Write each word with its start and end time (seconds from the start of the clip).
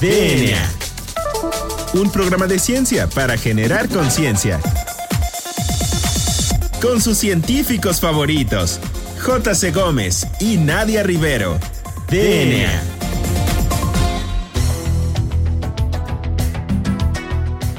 DNA. 0.00 0.60
Un 1.94 2.10
programa 2.10 2.46
de 2.46 2.58
ciencia 2.58 3.06
para 3.06 3.38
generar 3.38 3.88
conciencia. 3.88 4.60
Con 6.82 7.00
sus 7.00 7.16
científicos 7.16 7.98
favoritos, 7.98 8.78
J.C. 9.24 9.70
Gómez 9.70 10.26
y 10.38 10.58
Nadia 10.58 11.02
Rivero. 11.02 11.58
DNA. 12.10 12.82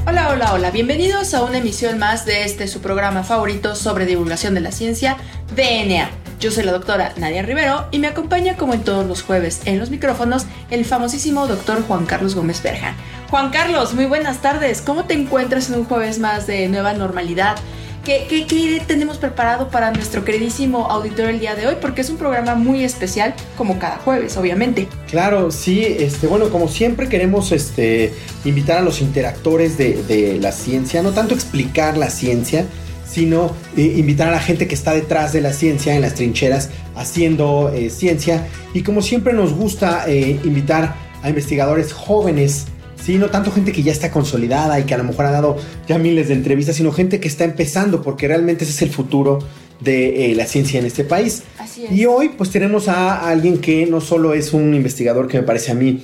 Hola, 0.07 0.29
hola, 0.29 0.53
hola. 0.53 0.71
Bienvenidos 0.71 1.35
a 1.35 1.43
una 1.43 1.59
emisión 1.59 1.99
más 1.99 2.25
de 2.25 2.45
este 2.45 2.67
su 2.67 2.81
programa 2.81 3.23
favorito 3.23 3.75
sobre 3.75 4.07
divulgación 4.07 4.55
de 4.55 4.61
la 4.61 4.71
ciencia, 4.71 5.17
DNA. 5.55 6.09
Yo 6.47 6.53
soy 6.53 6.63
la 6.63 6.71
doctora 6.71 7.11
Nadia 7.17 7.41
Rivero 7.41 7.89
y 7.91 7.99
me 7.99 8.07
acompaña 8.07 8.55
como 8.55 8.73
en 8.73 8.81
todos 8.81 9.05
los 9.05 9.21
jueves 9.21 9.59
en 9.65 9.79
los 9.79 9.89
micrófonos 9.89 10.45
el 10.71 10.85
famosísimo 10.85 11.45
doctor 11.45 11.83
Juan 11.85 12.05
Carlos 12.05 12.35
Gómez 12.35 12.63
Berja. 12.63 12.95
Juan 13.29 13.49
Carlos, 13.49 13.93
muy 13.93 14.05
buenas 14.05 14.41
tardes. 14.41 14.81
¿Cómo 14.81 15.03
te 15.03 15.13
encuentras 15.13 15.67
en 15.69 15.75
un 15.75 15.83
jueves 15.83 16.19
más 16.19 16.47
de 16.47 16.69
nueva 16.69 16.93
normalidad? 16.93 17.57
¿Qué, 18.05 18.27
qué, 18.29 18.81
tenemos 18.87 19.17
preparado 19.17 19.67
para 19.67 19.91
nuestro 19.91 20.23
queridísimo 20.23 20.89
auditorio 20.89 21.31
el 21.31 21.41
día 21.41 21.53
de 21.53 21.67
hoy? 21.67 21.75
Porque 21.81 21.99
es 21.99 22.09
un 22.09 22.15
programa 22.15 22.55
muy 22.55 22.85
especial, 22.85 23.35
como 23.57 23.77
cada 23.77 23.97
jueves, 23.97 24.37
obviamente. 24.37 24.87
Claro, 25.09 25.51
sí, 25.51 25.83
este, 25.83 26.27
bueno, 26.27 26.49
como 26.49 26.69
siempre 26.69 27.09
queremos 27.09 27.51
este, 27.51 28.13
invitar 28.45 28.77
a 28.77 28.81
los 28.81 29.01
interactores 29.01 29.77
de, 29.77 30.01
de 30.03 30.39
la 30.39 30.53
ciencia, 30.53 31.03
no 31.03 31.11
tanto 31.11 31.33
explicar 31.33 31.97
la 31.97 32.09
ciencia, 32.09 32.65
sino 33.09 33.53
eh, 33.75 33.93
invitar 33.97 34.27
a 34.27 34.31
la 34.31 34.39
gente 34.39 34.67
que 34.67 34.75
está 34.75 34.93
detrás 34.93 35.33
de 35.33 35.41
la 35.41 35.53
ciencia, 35.53 35.95
en 35.95 36.01
las 36.01 36.15
trincheras, 36.15 36.69
haciendo 36.95 37.71
eh, 37.73 37.89
ciencia. 37.89 38.47
Y 38.73 38.81
como 38.81 39.01
siempre 39.01 39.33
nos 39.33 39.53
gusta 39.53 40.05
eh, 40.07 40.39
invitar 40.43 40.95
a 41.21 41.29
investigadores 41.29 41.93
jóvenes, 41.93 42.65
¿sí? 43.03 43.17
no 43.17 43.29
tanto 43.29 43.51
gente 43.51 43.71
que 43.71 43.83
ya 43.83 43.91
está 43.91 44.11
consolidada 44.11 44.79
y 44.79 44.83
que 44.83 44.93
a 44.93 44.97
lo 44.97 45.03
mejor 45.03 45.25
ha 45.25 45.31
dado 45.31 45.57
ya 45.87 45.97
miles 45.97 46.27
de 46.27 46.35
entrevistas, 46.35 46.75
sino 46.75 46.91
gente 46.91 47.19
que 47.19 47.27
está 47.27 47.43
empezando, 47.45 48.01
porque 48.01 48.27
realmente 48.27 48.65
ese 48.65 48.73
es 48.73 48.81
el 48.81 48.89
futuro 48.89 49.39
de 49.79 50.33
la 50.35 50.47
ciencia 50.47 50.79
en 50.79 50.87
este 50.87 51.03
país. 51.03 51.43
Y 51.91 52.05
hoy 52.05 52.29
pues 52.29 52.49
tenemos 52.49 52.87
a 52.87 53.29
alguien 53.29 53.59
que 53.59 53.85
no 53.85 54.01
solo 54.01 54.33
es 54.33 54.51
un 54.53 54.73
investigador 54.73 55.27
que 55.27 55.37
me 55.37 55.43
parece 55.43 55.71
a 55.71 55.75
mí 55.75 56.03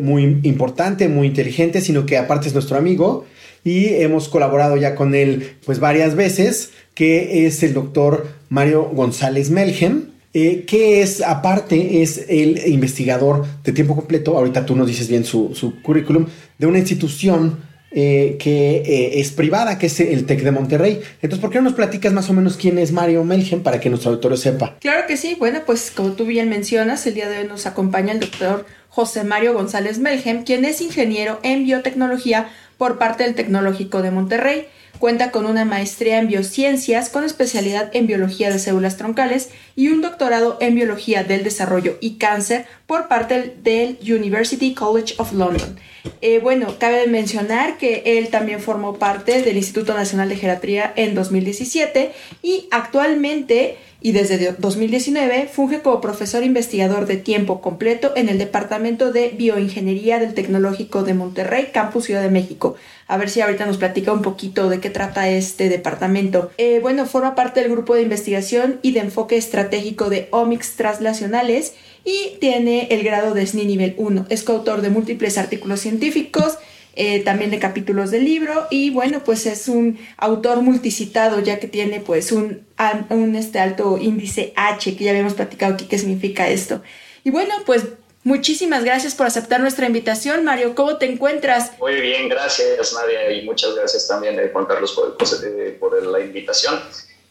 muy 0.00 0.38
importante, 0.44 1.08
muy 1.08 1.26
inteligente, 1.26 1.80
sino 1.80 2.06
que 2.06 2.16
aparte 2.16 2.46
es 2.46 2.54
nuestro 2.54 2.76
amigo 2.76 3.24
y 3.64 3.86
hemos 3.86 4.28
colaborado 4.28 4.76
ya 4.76 4.94
con 4.94 5.14
él 5.14 5.56
pues 5.64 5.80
varias 5.80 6.14
veces, 6.14 6.70
que 6.94 7.46
es 7.46 7.62
el 7.62 7.74
doctor 7.74 8.28
Mario 8.48 8.90
González 8.92 9.50
Melgen. 9.50 10.10
Eh, 10.32 10.64
que 10.64 11.02
es, 11.02 11.22
aparte, 11.22 12.02
es 12.02 12.26
el 12.28 12.68
investigador 12.68 13.44
de 13.64 13.72
tiempo 13.72 13.96
completo, 13.96 14.38
ahorita 14.38 14.64
tú 14.64 14.76
nos 14.76 14.86
dices 14.86 15.08
bien 15.08 15.24
su, 15.24 15.74
currículum, 15.82 16.26
de 16.56 16.66
una 16.68 16.78
institución 16.78 17.58
eh, 17.90 18.36
que 18.38 18.76
eh, 18.76 19.18
es 19.18 19.32
privada, 19.32 19.76
que 19.76 19.86
es 19.86 19.98
el 19.98 20.26
TEC 20.26 20.42
de 20.44 20.52
Monterrey. 20.52 21.00
Entonces, 21.20 21.40
¿por 21.40 21.50
qué 21.50 21.58
no 21.58 21.64
nos 21.64 21.72
platicas 21.72 22.12
más 22.12 22.30
o 22.30 22.32
menos 22.32 22.56
quién 22.56 22.78
es 22.78 22.92
Mario 22.92 23.24
Melgen 23.24 23.64
para 23.64 23.80
que 23.80 23.90
nuestro 23.90 24.12
auditorio 24.12 24.36
sepa? 24.36 24.76
Claro 24.78 25.08
que 25.08 25.16
sí. 25.16 25.34
Bueno, 25.36 25.62
pues 25.66 25.90
como 25.90 26.12
tú 26.12 26.26
bien 26.26 26.48
mencionas, 26.48 27.04
el 27.08 27.14
día 27.14 27.28
de 27.28 27.38
hoy 27.38 27.48
nos 27.48 27.66
acompaña 27.66 28.12
el 28.12 28.20
doctor 28.20 28.66
José 28.90 29.24
Mario 29.24 29.54
González 29.54 29.98
Melgen, 29.98 30.42
quien 30.42 30.64
es 30.64 30.80
ingeniero 30.80 31.38
en 31.42 31.64
biotecnología 31.64 32.50
por 32.76 32.98
parte 32.98 33.24
del 33.24 33.34
Tecnológico 33.34 34.02
de 34.02 34.10
Monterrey. 34.10 34.66
Cuenta 34.98 35.30
con 35.30 35.46
una 35.46 35.64
maestría 35.64 36.18
en 36.18 36.28
biociencias 36.28 37.08
con 37.08 37.24
especialidad 37.24 37.90
en 37.94 38.06
biología 38.06 38.50
de 38.50 38.58
células 38.58 38.98
troncales 38.98 39.48
y 39.74 39.88
un 39.88 40.02
doctorado 40.02 40.58
en 40.60 40.74
biología 40.74 41.24
del 41.24 41.42
desarrollo 41.42 41.96
y 42.00 42.16
cáncer 42.16 42.66
por 42.86 43.08
parte 43.08 43.56
del 43.62 43.98
University 44.02 44.74
College 44.74 45.14
of 45.16 45.32
London. 45.32 45.78
Eh, 46.20 46.38
bueno, 46.40 46.76
cabe 46.78 47.06
mencionar 47.06 47.78
que 47.78 48.02
él 48.04 48.28
también 48.28 48.60
formó 48.60 48.98
parte 48.98 49.40
del 49.40 49.56
Instituto 49.56 49.94
Nacional 49.94 50.28
de 50.28 50.36
Geriatría 50.36 50.92
en 50.96 51.14
2017 51.14 52.12
y 52.42 52.68
actualmente 52.70 53.78
y 54.00 54.12
desde 54.12 54.52
2019 54.58 55.48
funge 55.52 55.80
como 55.82 56.00
profesor 56.00 56.42
investigador 56.42 57.06
de 57.06 57.16
tiempo 57.16 57.60
completo 57.60 58.12
en 58.16 58.28
el 58.28 58.38
Departamento 58.38 59.12
de 59.12 59.28
Bioingeniería 59.28 60.18
del 60.18 60.34
Tecnológico 60.34 61.02
de 61.02 61.14
Monterrey, 61.14 61.68
Campus 61.72 62.06
Ciudad 62.06 62.22
de 62.22 62.30
México. 62.30 62.76
A 63.06 63.18
ver 63.18 63.28
si 63.28 63.40
ahorita 63.40 63.66
nos 63.66 63.76
platica 63.76 64.12
un 64.12 64.22
poquito 64.22 64.68
de 64.68 64.80
qué 64.80 64.88
trata 64.88 65.28
este 65.28 65.68
departamento. 65.68 66.50
Eh, 66.58 66.78
bueno, 66.80 67.06
forma 67.06 67.34
parte 67.34 67.60
del 67.60 67.70
grupo 67.70 67.94
de 67.94 68.02
investigación 68.02 68.78
y 68.82 68.92
de 68.92 69.00
enfoque 69.00 69.36
estratégico 69.36 70.08
de 70.08 70.28
Omics 70.30 70.76
Translacionales 70.76 71.74
y 72.04 72.38
tiene 72.40 72.88
el 72.90 73.02
grado 73.02 73.34
de 73.34 73.46
SNI 73.46 73.66
nivel 73.66 73.94
1. 73.98 74.26
Es 74.30 74.42
coautor 74.42 74.80
de 74.80 74.90
múltiples 74.90 75.36
artículos 75.36 75.80
científicos, 75.80 76.58
eh, 76.96 77.22
también 77.22 77.50
de 77.50 77.58
capítulos 77.58 78.10
del 78.10 78.24
libro 78.24 78.66
y 78.70 78.90
bueno, 78.90 79.22
pues 79.24 79.46
es 79.46 79.68
un 79.68 79.98
autor 80.16 80.62
multicitado 80.62 81.40
ya 81.40 81.60
que 81.60 81.68
tiene 81.68 82.00
pues 82.00 82.32
un, 82.32 82.66
un 83.10 83.36
este 83.36 83.58
alto 83.58 83.96
índice 83.96 84.52
H 84.56 84.96
que 84.96 85.04
ya 85.04 85.10
habíamos 85.10 85.34
platicado 85.34 85.74
aquí 85.74 85.86
qué 85.86 85.98
significa 85.98 86.48
esto. 86.48 86.82
Y 87.22 87.30
bueno, 87.30 87.54
pues 87.64 87.84
muchísimas 88.24 88.84
gracias 88.84 89.14
por 89.14 89.26
aceptar 89.26 89.60
nuestra 89.60 89.86
invitación, 89.86 90.44
Mario. 90.44 90.74
¿Cómo 90.74 90.96
te 90.96 91.06
encuentras? 91.06 91.78
Muy 91.78 92.00
bien, 92.00 92.28
gracias 92.28 92.92
Nadia 92.92 93.30
y 93.32 93.44
muchas 93.44 93.74
gracias 93.74 94.08
también 94.08 94.38
eh, 94.40 94.50
Juan 94.52 94.66
Carlos 94.66 94.92
por, 94.92 95.16
por 95.16 96.06
la 96.06 96.20
invitación. 96.20 96.80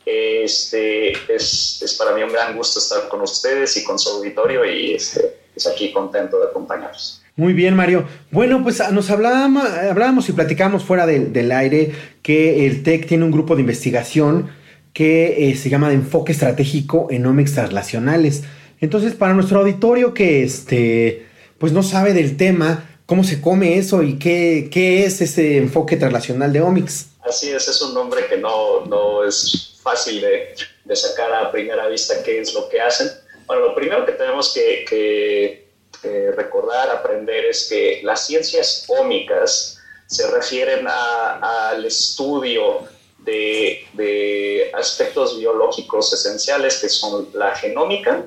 Este, 0.05 1.11
es, 1.31 1.81
es, 1.83 1.93
para 1.95 2.13
mí 2.13 2.23
un 2.23 2.31
gran 2.31 2.55
gusto 2.55 2.79
estar 2.79 3.07
con 3.09 3.21
ustedes 3.21 3.77
y 3.77 3.83
con 3.83 3.99
su 3.99 4.09
auditorio 4.09 4.65
y 4.65 4.95
este, 4.95 5.37
pues 5.53 5.67
aquí 5.67 5.91
contento 5.91 6.39
de 6.39 6.47
acompañarlos. 6.47 7.18
Muy 7.39 7.53
bien, 7.53 7.73
Mario. 7.73 8.05
Bueno, 8.31 8.61
pues 8.63 8.81
ah, 8.81 8.91
nos 8.91 9.09
hablábamos, 9.09 9.63
hablábamos 9.63 10.27
y 10.27 10.33
platicábamos 10.33 10.83
fuera 10.83 11.07
del 11.07 11.51
aire 11.53 11.93
que 12.21 12.67
el 12.67 12.83
TEC 12.83 13.07
tiene 13.07 13.23
un 13.23 13.31
grupo 13.31 13.55
de 13.55 13.61
investigación 13.61 14.49
que 14.91 15.49
eh, 15.49 15.55
se 15.55 15.69
llama 15.69 15.87
de 15.87 15.95
enfoque 15.95 16.33
estratégico 16.33 17.07
en 17.09 17.25
omics 17.25 17.53
translacionales. 17.53 18.43
Entonces, 18.81 19.13
para 19.13 19.33
nuestro 19.33 19.59
auditorio 19.59 20.13
que 20.13 20.43
este, 20.43 21.27
pues 21.57 21.71
no 21.71 21.81
sabe 21.81 22.13
del 22.13 22.35
tema, 22.35 22.89
cómo 23.05 23.23
se 23.23 23.39
come 23.39 23.77
eso 23.77 24.03
y 24.03 24.19
qué, 24.19 24.67
qué 24.69 25.05
es 25.05 25.21
ese 25.21 25.55
enfoque 25.55 25.95
translacional 25.95 26.51
de 26.51 26.59
omics. 26.59 27.11
Así 27.21 27.51
es, 27.51 27.69
es 27.69 27.81
un 27.81 27.93
nombre 27.93 28.25
que 28.27 28.35
no, 28.35 28.85
no 28.87 29.23
es 29.23 29.79
fácil 29.81 30.19
de, 30.19 30.55
de, 30.83 30.95
sacar 30.97 31.33
a 31.33 31.53
primera 31.53 31.87
vista 31.87 32.15
qué 32.21 32.41
es 32.41 32.53
lo 32.53 32.67
que 32.67 32.81
hacen. 32.81 33.07
Bueno, 33.47 33.67
lo 33.67 33.75
primero 33.75 34.05
que 34.05 34.11
tenemos 34.11 34.53
que, 34.53 34.83
que 34.89 35.68
eh, 36.03 36.31
recordar, 36.35 36.89
aprender, 36.89 37.45
es 37.45 37.67
que 37.69 38.01
las 38.03 38.25
ciencias 38.25 38.85
ómicas 38.87 39.77
se 40.07 40.29
refieren 40.31 40.87
al 40.87 41.85
estudio 41.85 42.87
de, 43.19 43.85
de, 43.93 44.71
aspectos 44.73 45.37
biológicos 45.37 46.13
esenciales 46.13 46.79
que 46.79 46.89
son 46.89 47.29
la 47.33 47.53
genómica, 47.55 48.23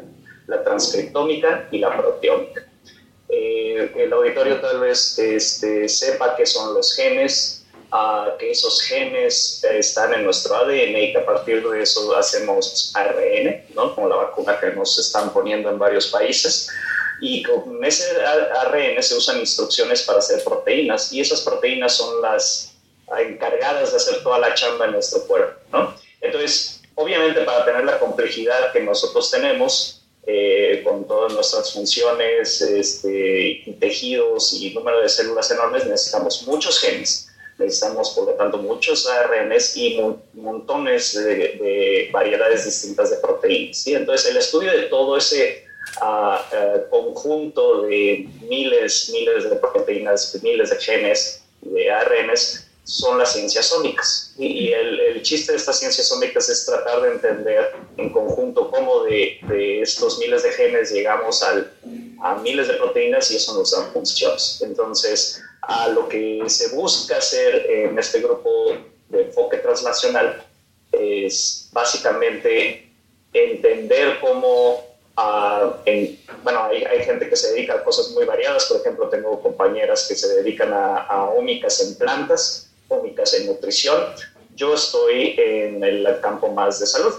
la 0.47 0.63
transcriptómica 0.63 1.69
y 1.73 1.79
la 1.79 1.97
proteómica. 1.97 2.67
Eh, 3.29 3.91
el 3.97 4.13
auditorio 4.13 4.61
tal 4.61 4.81
vez 4.81 5.19
este, 5.19 5.89
sepa 5.89 6.37
qué 6.37 6.45
son 6.45 6.75
los 6.75 6.95
genes, 6.95 7.65
que 8.39 8.51
esos 8.51 8.83
genes 8.83 9.65
están 9.65 10.15
en 10.15 10.25
nuestro 10.25 10.57
ADN 10.57 10.97
y 10.97 11.13
que 11.13 11.19
a 11.19 11.27
partir 11.27 11.67
de 11.69 11.83
eso 11.83 12.15
hacemos 12.17 12.93
ARN, 12.95 13.65
¿no? 13.75 13.95
como 13.95 14.09
la 14.09 14.17
vacuna 14.17 14.59
que 14.59 14.71
nos 14.73 14.99
están 14.99 15.31
poniendo 15.33 15.71
en 15.71 15.79
varios 15.79 16.07
países 16.09 16.69
y 17.23 17.41
con 17.45 17.83
ese 17.85 18.21
ARN 18.21 19.01
se 19.01 19.15
usan 19.15 19.39
instrucciones 19.39 20.03
para 20.03 20.19
hacer 20.19 20.43
proteínas 20.43 21.13
y 21.13 21.21
esas 21.21 21.41
proteínas 21.43 21.97
son 21.97 22.21
las 22.21 22.75
encargadas 23.17 23.93
de 23.93 23.97
hacer 23.97 24.25
toda 24.25 24.41
la 24.41 24.53
chamba 24.55 24.87
en 24.87 24.93
nuestro 24.93 25.23
cuerpo, 25.29 25.61
¿no? 25.71 25.95
Entonces, 26.21 26.81
obviamente 26.97 27.43
para 27.43 27.65
tener 27.65 27.85
la 27.85 28.01
complejidad 28.01 28.73
que 28.73 28.81
nosotros 28.81 29.31
tenemos, 29.31 30.03
eh, 30.27 30.83
con 30.85 31.07
todas 31.07 31.33
nuestras 31.33 31.73
funciones, 31.73 32.61
este, 32.61 33.77
tejidos 33.79 34.53
y 34.55 34.75
número 34.75 35.01
de 35.01 35.09
células 35.09 35.49
enormes, 35.53 35.87
necesitamos 35.87 36.43
muchos 36.49 36.81
genes, 36.81 37.29
necesitamos 37.57 38.11
por 38.11 38.27
lo 38.27 38.33
tanto 38.33 38.59
muchos 38.59 39.07
ARNs 39.07 39.77
y 39.77 40.01
montones 40.33 41.15
de, 41.15 41.35
de, 41.35 42.11
variedades 42.13 42.65
distintas 42.65 43.11
de 43.11 43.17
proteínas. 43.19 43.77
¿sí? 43.77 43.95
Entonces, 43.95 44.29
el 44.29 44.39
estudio 44.39 44.73
de 44.73 44.83
todo 44.85 45.17
ese 45.17 45.71
a, 46.01 46.45
conjunto 46.91 47.83
de 47.83 48.29
miles, 48.49 49.11
miles 49.13 49.49
de 49.49 49.57
proteínas, 49.57 50.39
miles 50.43 50.71
de 50.71 50.77
genes, 50.77 51.43
de 51.61 51.91
ARNs, 51.91 52.67
son 52.85 53.19
las 53.19 53.33
ciencias 53.33 53.73
ómicas. 53.73 54.35
Y, 54.39 54.73
el, 54.73 54.99
el, 55.01 55.23
chiste 55.23 55.53
de 55.53 55.59
estas 55.59 55.79
ciencias 55.79 56.11
ómicas 56.13 56.49
es 56.49 56.67
tratar 56.67 57.03
de 57.03 57.13
entender 57.13 57.73
en 57.97 58.11
conjunto 58.11 58.71
cómo 58.71 59.05
de, 59.05 59.39
de 59.49 59.83
estos 59.83 60.19
miles 60.19 60.43
de 60.43 60.51
genes 60.51 60.91
llegamos 60.91 61.43
al, 61.43 61.73
a 62.23 62.35
miles 62.37 62.69
de 62.69 62.75
proteínas 62.75 63.31
y 63.31 63.37
eso 63.37 63.55
nos 63.55 63.71
da 63.71 63.85
funciones. 63.93 64.61
Entonces, 64.65 65.41
a 65.63 65.89
lo 65.89 66.09
que 66.09 66.43
se 66.49 66.75
busca 66.75 67.19
hacer 67.19 67.67
en 67.71 67.99
este 67.99 68.21
grupo 68.21 68.77
de 69.09 69.23
enfoque 69.23 69.59
translacional 69.59 70.43
es 70.91 71.69
básicamente 71.73 72.89
entender 73.33 74.19
cómo 74.21 74.92
en, 75.85 76.19
bueno, 76.43 76.65
hay, 76.65 76.85
hay, 76.85 77.05
gente 77.05 77.29
que 77.29 77.37
se 77.37 77.53
dedica 77.53 77.75
a 77.75 77.85
cosas 77.85 78.11
muy 78.11 78.25
variadas, 78.25 78.65
por 78.67 78.81
ejemplo, 78.81 79.09
tengo 79.09 79.43
compañeras 79.43 80.07
que 80.09 80.15
se 80.15 80.29
dedican 80.37 80.73
a, 80.73 80.99
a 80.99 81.25
ómicas 81.25 81.81
en 81.81 81.97
plantas, 81.97 82.71
ómicas 82.89 83.35
en 83.35 83.47
nutrición, 83.47 84.03
yo 84.55 84.75
estoy 84.75 85.35
en 85.39 85.83
el 85.83 86.21
campo 86.21 86.49
más 86.49 86.81
de 86.81 86.87
salud 86.87 87.15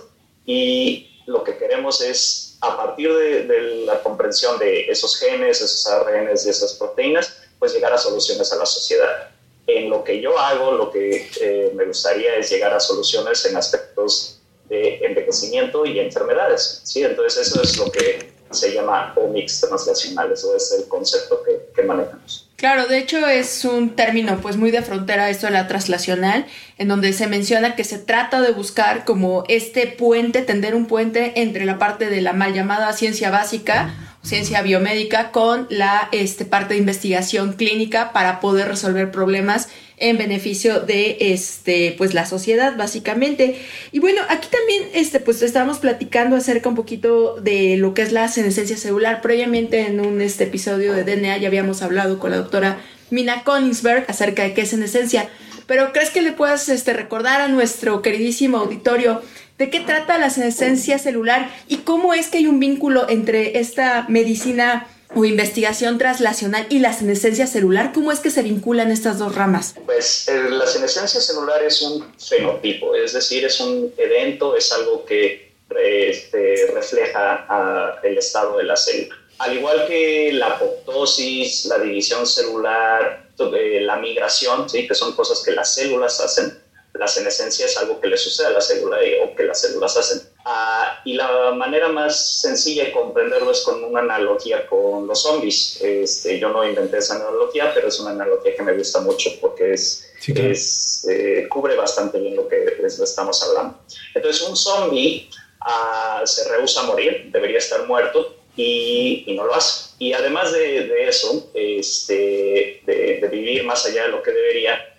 y 0.45 1.13
lo 1.25 1.44
que 1.44 1.57
queremos 1.57 2.01
es, 2.01 2.57
a 2.62 2.78
partir 2.78 3.13
de, 3.13 3.84
la 3.86 4.01
comprensión 4.01 4.60
de 4.60 4.90
esos 4.90 5.18
genes, 5.18 5.62
esos 5.62 5.88
ARNs 5.88 6.45
y 6.45 6.50
esas 6.50 6.74
proteínas, 6.74 7.38
pues 7.60 7.74
llegar 7.74 7.94
a 7.94 7.98
soluciones 7.98 8.51
a 8.51 8.57
la 8.57 8.66
sociedad. 8.66 9.30
En 9.66 9.90
lo 9.90 10.04
que 10.04 10.19
yo 10.19 10.38
hago, 10.38 10.74
lo 10.74 10.92
que 10.92 11.30
eh, 11.40 11.72
me 11.74 11.86
gustaría 11.86 12.36
es 12.36 12.50
llegar 12.50 12.74
a 12.74 12.80
soluciones 12.80 13.45
en 13.45 13.56
aspectos 13.56 14.32
de 14.69 15.00
envejecimiento 15.04 15.86
y 15.86 16.00
enfermedades. 16.00 16.81
¿sí? 16.83 17.04
Entonces 17.04 17.48
eso 17.48 17.62
es 17.62 17.77
lo 17.77 17.92
que 17.92 18.33
se 18.51 18.74
llama 18.74 19.13
omics 19.15 19.62
translacionales 19.62 20.44
o 20.44 20.56
es 20.56 20.71
el 20.80 20.88
concepto 20.88 21.42
que, 21.44 21.69
que 21.75 21.81
manejamos. 21.83 22.50
Claro, 22.56 22.88
de 22.88 23.00
hecho 23.00 23.27
es 23.27 23.65
un 23.65 23.95
término 23.95 24.39
pues 24.42 24.57
muy 24.57 24.71
de 24.71 24.81
frontera 24.81 25.30
esto 25.30 25.48
de 25.48 25.54
la 25.54 25.68
traslacional, 25.68 26.45
en 26.77 26.88
donde 26.88 27.12
se 27.12 27.27
menciona 27.27 27.75
que 27.75 27.83
se 27.83 27.98
trata 27.98 28.42
de 28.42 28.51
buscar 28.51 29.06
como 29.06 29.44
este 29.50 29.88
puente, 29.88 30.44
tender 30.44 30.75
un 30.75 30.86
puente 30.86 31.33
entre 31.42 31.66
la 31.66 31.77
parte 31.77 32.09
de 32.09 32.21
la 32.21 32.31
mal 32.31 32.54
llamada 32.54 32.94
ciencia 32.94 33.31
básica 33.31 33.94
ciencia 34.24 34.62
biomédica 34.62 35.31
con 35.31 35.68
la 35.69 36.07
este, 36.12 36.45
parte 36.45 36.74
de 36.74 36.80
investigación 36.80 37.54
clínica 37.54 38.13
para 38.13 38.39
poder 38.39 38.69
resolver 38.69 39.12
problemas 39.12 39.69
en 40.04 40.18
beneficio 40.18 40.82
de 40.82 41.18
este 41.20 41.96
pues 41.98 42.14
la 42.14 42.26
sociedad 42.26 42.76
básicamente. 42.78 43.58
Y 43.92 44.00
bueno 44.00 44.22
aquí 44.30 44.48
también 44.52 44.84
este 44.94 45.20
pues 45.20 45.42
estábamos 45.42 45.80
platicando 45.80 46.36
acerca 46.36 46.70
un 46.70 46.76
poquito 46.76 47.36
de 47.42 47.78
lo 47.78 47.94
que 47.94 48.02
es 48.02 48.12
la 48.12 48.28
senescencia 48.28 48.78
celular. 48.78 49.22
Previamente 49.22 49.88
en 49.88 50.00
un 50.00 50.22
este 50.22 50.44
episodio 50.44 50.94
de 50.94 51.04
DNA 51.04 51.38
ya 51.38 51.48
habíamos 51.48 51.82
hablado 51.82 52.20
con 52.20 52.32
la 52.32 52.38
doctora 52.38 52.80
Mina 53.10 53.44
Konigsberg 53.44 54.06
acerca 54.10 54.44
de 54.44 54.54
qué 54.54 54.62
es 54.62 54.70
senescencia. 54.70 55.30
Pero 55.68 55.94
crees 55.94 56.10
que 56.10 56.22
le 56.22 56.34
puedas 56.34 56.68
este 56.68 56.94
recordar 56.94 57.40
a 57.40 57.48
nuestro 57.48 58.02
queridísimo 58.02 58.58
auditorio 58.58 59.22
de 59.58 59.70
qué 59.70 59.80
trata 59.80 60.18
la 60.18 60.30
senescencia 60.30 61.00
celular 61.00 61.50
y 61.68 61.78
cómo 61.78 62.14
es 62.14 62.28
que 62.28 62.40
hay 62.40 62.48
un 62.48 62.60
vínculo 62.60 63.08
entre 63.08 63.60
esta 63.60 64.06
medicina 64.10 64.88
o 65.15 65.25
investigación 65.25 65.98
translacional 65.98 66.65
y 66.69 66.80
la 66.80 66.94
senescencia 66.94 67.48
celular? 67.48 67.92
¿Cómo 67.94 68.12
es 68.12 68.19
que 68.19 68.30
se 68.30 68.42
vinculan 68.42 68.92
estas 68.92 69.19
dos 69.19 69.36
ramas? 69.36 69.75
Pues 69.86 70.27
eh, 70.27 70.50
la 70.50 70.65
senescencia 70.65 71.21
celular 71.21 71.63
es 71.63 71.81
un 71.81 72.06
fenotipo, 72.18 72.95
es 72.95 73.13
decir, 73.13 73.45
es 73.45 73.60
un 73.60 73.94
evento, 73.98 74.56
es 74.56 74.71
algo 74.71 75.06
que 75.06 75.54
este, 75.69 76.71
refleja 76.74 78.00
el 78.04 78.18
estado 78.18 78.57
de 78.57 78.63
la 78.63 78.75
célula. 78.75 79.15
Al 79.39 79.57
igual 79.57 79.88
que 79.88 80.31
la 80.33 80.48
apoptosis, 80.48 81.66
la 81.66 81.80
división 81.80 82.25
celular, 82.25 83.30
eh, 83.39 83.81
la 83.81 83.98
migración, 83.98 84.69
¿sí? 84.69 84.88
que 84.88 84.95
son 84.95 85.13
cosas 85.13 85.42
que 85.44 85.51
las 85.51 85.74
células 85.74 86.19
hacen, 86.21 86.62
la 86.94 87.07
senescencia 87.07 87.66
es 87.66 87.75
algo 87.77 88.00
que 88.00 88.07
le 88.07 88.18
sucede 88.18 88.48
a 88.48 88.51
la 88.51 88.62
célula 88.62 88.98
o 89.24 89.36
que 89.36 89.44
las 89.44 89.62
células 89.62 89.98
hacen. 89.98 90.21
Ah, 90.45 91.01
y 91.06 91.13
la 91.13 91.51
manera 91.51 91.88
más 91.88 92.42
sencilla 92.42 92.86
de 92.86 92.92
comprenderlo 92.92 93.51
es 93.51 93.62
con 93.62 93.81
una 93.81 94.01
analogía 94.01 94.68
con 94.68 95.07
los 95.07 95.22
zombies. 95.22 95.80
Este, 95.81 96.38
yo 96.38 96.50
no 96.50 96.68
inventé 96.68 96.98
esa 96.98 97.16
analogía, 97.16 97.72
pero 97.74 97.88
es 97.88 98.00
una 98.00 98.12
analogía 98.12 98.54
que 98.56 98.62
me 98.62 98.74
gusta 98.74 99.00
mucho 99.00 99.30
porque 99.40 99.74
es, 99.74 100.06
es 100.28 101.07
eh, 101.10 101.48
cubre 101.50 101.78
bastante 101.78 102.19
bien 102.19 102.36
lo 102.36 102.48
que 102.48 102.78
les 102.81 103.00
estamos 103.00 103.42
hablando. 103.42 103.80
Entonces, 104.13 104.42
un 104.42 104.57
zombie 104.57 105.30
ah, 105.62 106.24
se 106.25 106.50
rehúsa 106.50 106.81
a 106.81 106.84
morir, 106.84 107.30
debería 107.31 107.60
estar 107.60 107.88
muerto 107.88 108.36
y, 108.57 109.24
y 109.25 109.36
no 109.36 109.45
lo 109.45 109.56
hace. 109.56 109.92
Y 110.00 110.12
además 110.12 110.51
de, 110.51 110.88
de 110.88 111.07
eso, 111.07 111.50
este, 111.54 112.81
de, 112.86 113.19
de 113.22 113.28
vivir 113.30 113.63
más 113.63 113.86
allá 113.86 114.04
de 114.04 114.10
lo 114.10 114.22
que 114.22 114.31
debería, 114.31 114.90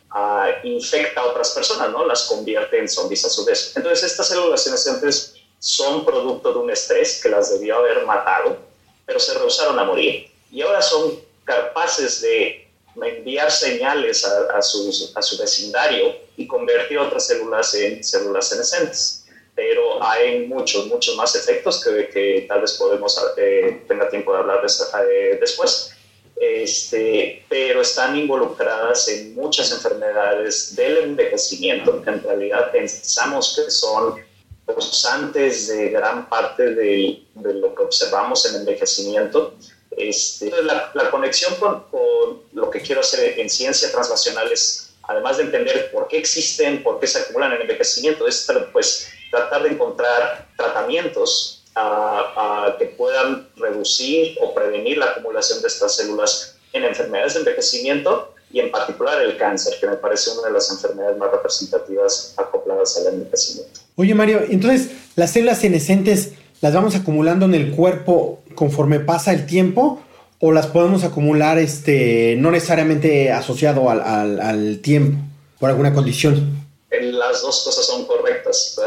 infecta 0.62 1.20
a 1.20 1.26
otras 1.26 1.50
personas, 1.50 1.91
¿no? 1.91 2.06
Las 2.06 2.25
convierte 2.25 2.79
en 2.79 2.88
zombies 2.88 3.25
a 3.25 3.29
su 3.29 3.44
vez. 3.44 3.73
Entonces, 3.76 4.12
estas 4.12 4.29
células 4.29 4.62
senescentes 4.62 5.33
son 5.64 6.05
producto 6.05 6.52
de 6.52 6.58
un 6.58 6.70
estrés 6.70 7.22
que 7.22 7.31
las 7.31 7.50
debió 7.50 7.78
haber 7.78 8.05
matado, 8.05 8.58
pero 9.06 9.19
se 9.19 9.32
rehusaron 9.32 9.78
a 9.78 9.84
morir. 9.84 10.31
Y 10.52 10.61
ahora 10.61 10.82
son 10.82 11.19
capaces 11.43 12.20
de 12.20 12.69
enviar 13.02 13.50
señales 13.50 14.26
a, 14.26 14.56
a, 14.56 14.58
a 14.58 14.62
su 14.62 15.38
vecindario 15.38 16.16
y 16.37 16.46
convertir 16.46 16.99
otras 16.99 17.28
células 17.28 17.72
en 17.76 18.05
células 18.05 18.50
senescentes. 18.50 19.25
Pero 19.55 20.05
hay 20.05 20.46
muchos, 20.46 20.87
muchos 20.87 21.16
más 21.16 21.34
efectos 21.34 21.82
que, 21.82 22.10
que 22.10 22.44
tal 22.46 22.60
vez 22.60 22.72
podemos 22.72 23.19
eh, 23.38 23.84
tenga 23.88 24.10
tiempo 24.10 24.34
de 24.34 24.40
hablar 24.40 24.60
de, 24.60 24.69
eh, 24.69 25.38
después 25.40 25.94
este, 26.37 27.43
pero 27.49 27.81
están 27.81 28.19
involucradas 28.19 29.08
en 29.08 29.34
muchas 29.34 29.72
enfermedades 29.72 30.76
del 30.76 30.99
envejecimiento, 30.99 32.02
que 32.02 32.10
en 32.10 32.22
realidad 32.22 32.70
pensamos 32.70 33.55
que 33.56 33.70
son 33.70 34.17
causantes 34.66 35.69
de 35.69 35.90
gran 35.90 36.28
parte 36.28 36.75
de, 36.75 37.22
de 37.34 37.55
lo 37.55 37.75
que 37.75 37.82
observamos 37.82 38.46
en 38.46 38.61
envejecimiento. 38.61 39.55
Este, 39.90 40.50
la, 40.62 40.90
la, 40.94 41.11
conexión 41.11 41.55
con, 41.56 41.84
con, 41.90 42.43
lo 42.52 42.70
que 42.70 42.81
quiero 42.81 43.00
hacer 43.00 43.38
en 43.38 43.49
ciencia 43.49 43.93
translacional 43.93 44.50
es, 44.50 44.94
además 45.02 45.37
de 45.37 45.44
entender 45.44 45.93
por 45.93 46.08
qué 46.08 46.19
existen, 46.19 46.82
por 46.82 46.99
qué 46.99 47.06
se 47.06 47.20
acumulan 47.20 47.52
en 47.52 47.61
envejecimiento, 47.61 48.26
es 48.26 48.50
pues, 48.72 49.08
tratar 49.31 49.62
de 49.62 49.70
encontrar 49.70 50.49
tratamientos 50.56 51.64
a, 51.76 52.76
que 52.78 52.87
puedan 52.87 53.49
reducir 53.56 54.37
o 54.40 54.55
prevenir 54.55 54.99
la 54.99 55.06
acumulación 55.06 55.60
de 55.60 55.69
estas 55.69 55.96
células 55.96 56.56
en 56.72 56.84
enfermedades 56.84 57.34
de 57.34 57.40
envejecimiento 57.40 58.33
y 58.55 58.61
en 58.61 58.71
particular 58.71 59.21
el 59.21 59.37
cáncer, 59.37 59.75
que 59.81 59.89
me 59.89 59.97
parece 59.97 60.31
una 60.31 60.47
de 60.47 60.55
las 60.55 60.71
enfermedades 60.71 61.19
más 61.19 61.29
representativas 61.33 62.35
acopladas 62.37 62.97
al 62.99 63.15
envejecimiento. 63.15 63.81
Oye 63.97 64.15
Mario, 64.15 64.43
entonces 64.49 64.91
las 65.17 65.33
células 65.33 65.59
senescentes 65.59 66.35
las 66.61 66.73
vamos 66.73 66.95
acumulando 66.95 67.47
en 67.47 67.55
el 67.56 67.73
cuerpo 67.73 68.43
conforme 68.55 69.01
pasa 69.01 69.33
el 69.33 69.45
tiempo 69.45 70.01
o 70.39 70.53
las 70.53 70.69
podemos 70.69 71.03
acumular 71.03 71.59
este, 71.59 72.37
no 72.39 72.53
necesariamente 72.53 73.33
asociado 73.33 73.91
al, 73.91 74.01
al, 74.01 74.41
al 74.41 74.79
tiempo 74.79 75.19
por 75.59 75.71
alguna 75.71 75.93
condición? 75.93 76.62
las 77.01 77.43
dos 77.43 77.65
cosas 77.65 77.85
son 77.87 78.05
correctas. 78.05 78.79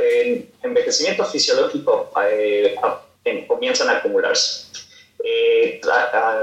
En 0.00 0.48
envejecimiento 0.62 1.24
fisiológico 1.24 2.12
eh, 2.30 2.76
comienzan 3.48 3.88
a 3.88 3.96
acumularse. 3.96 4.66
Eh, 5.24 5.80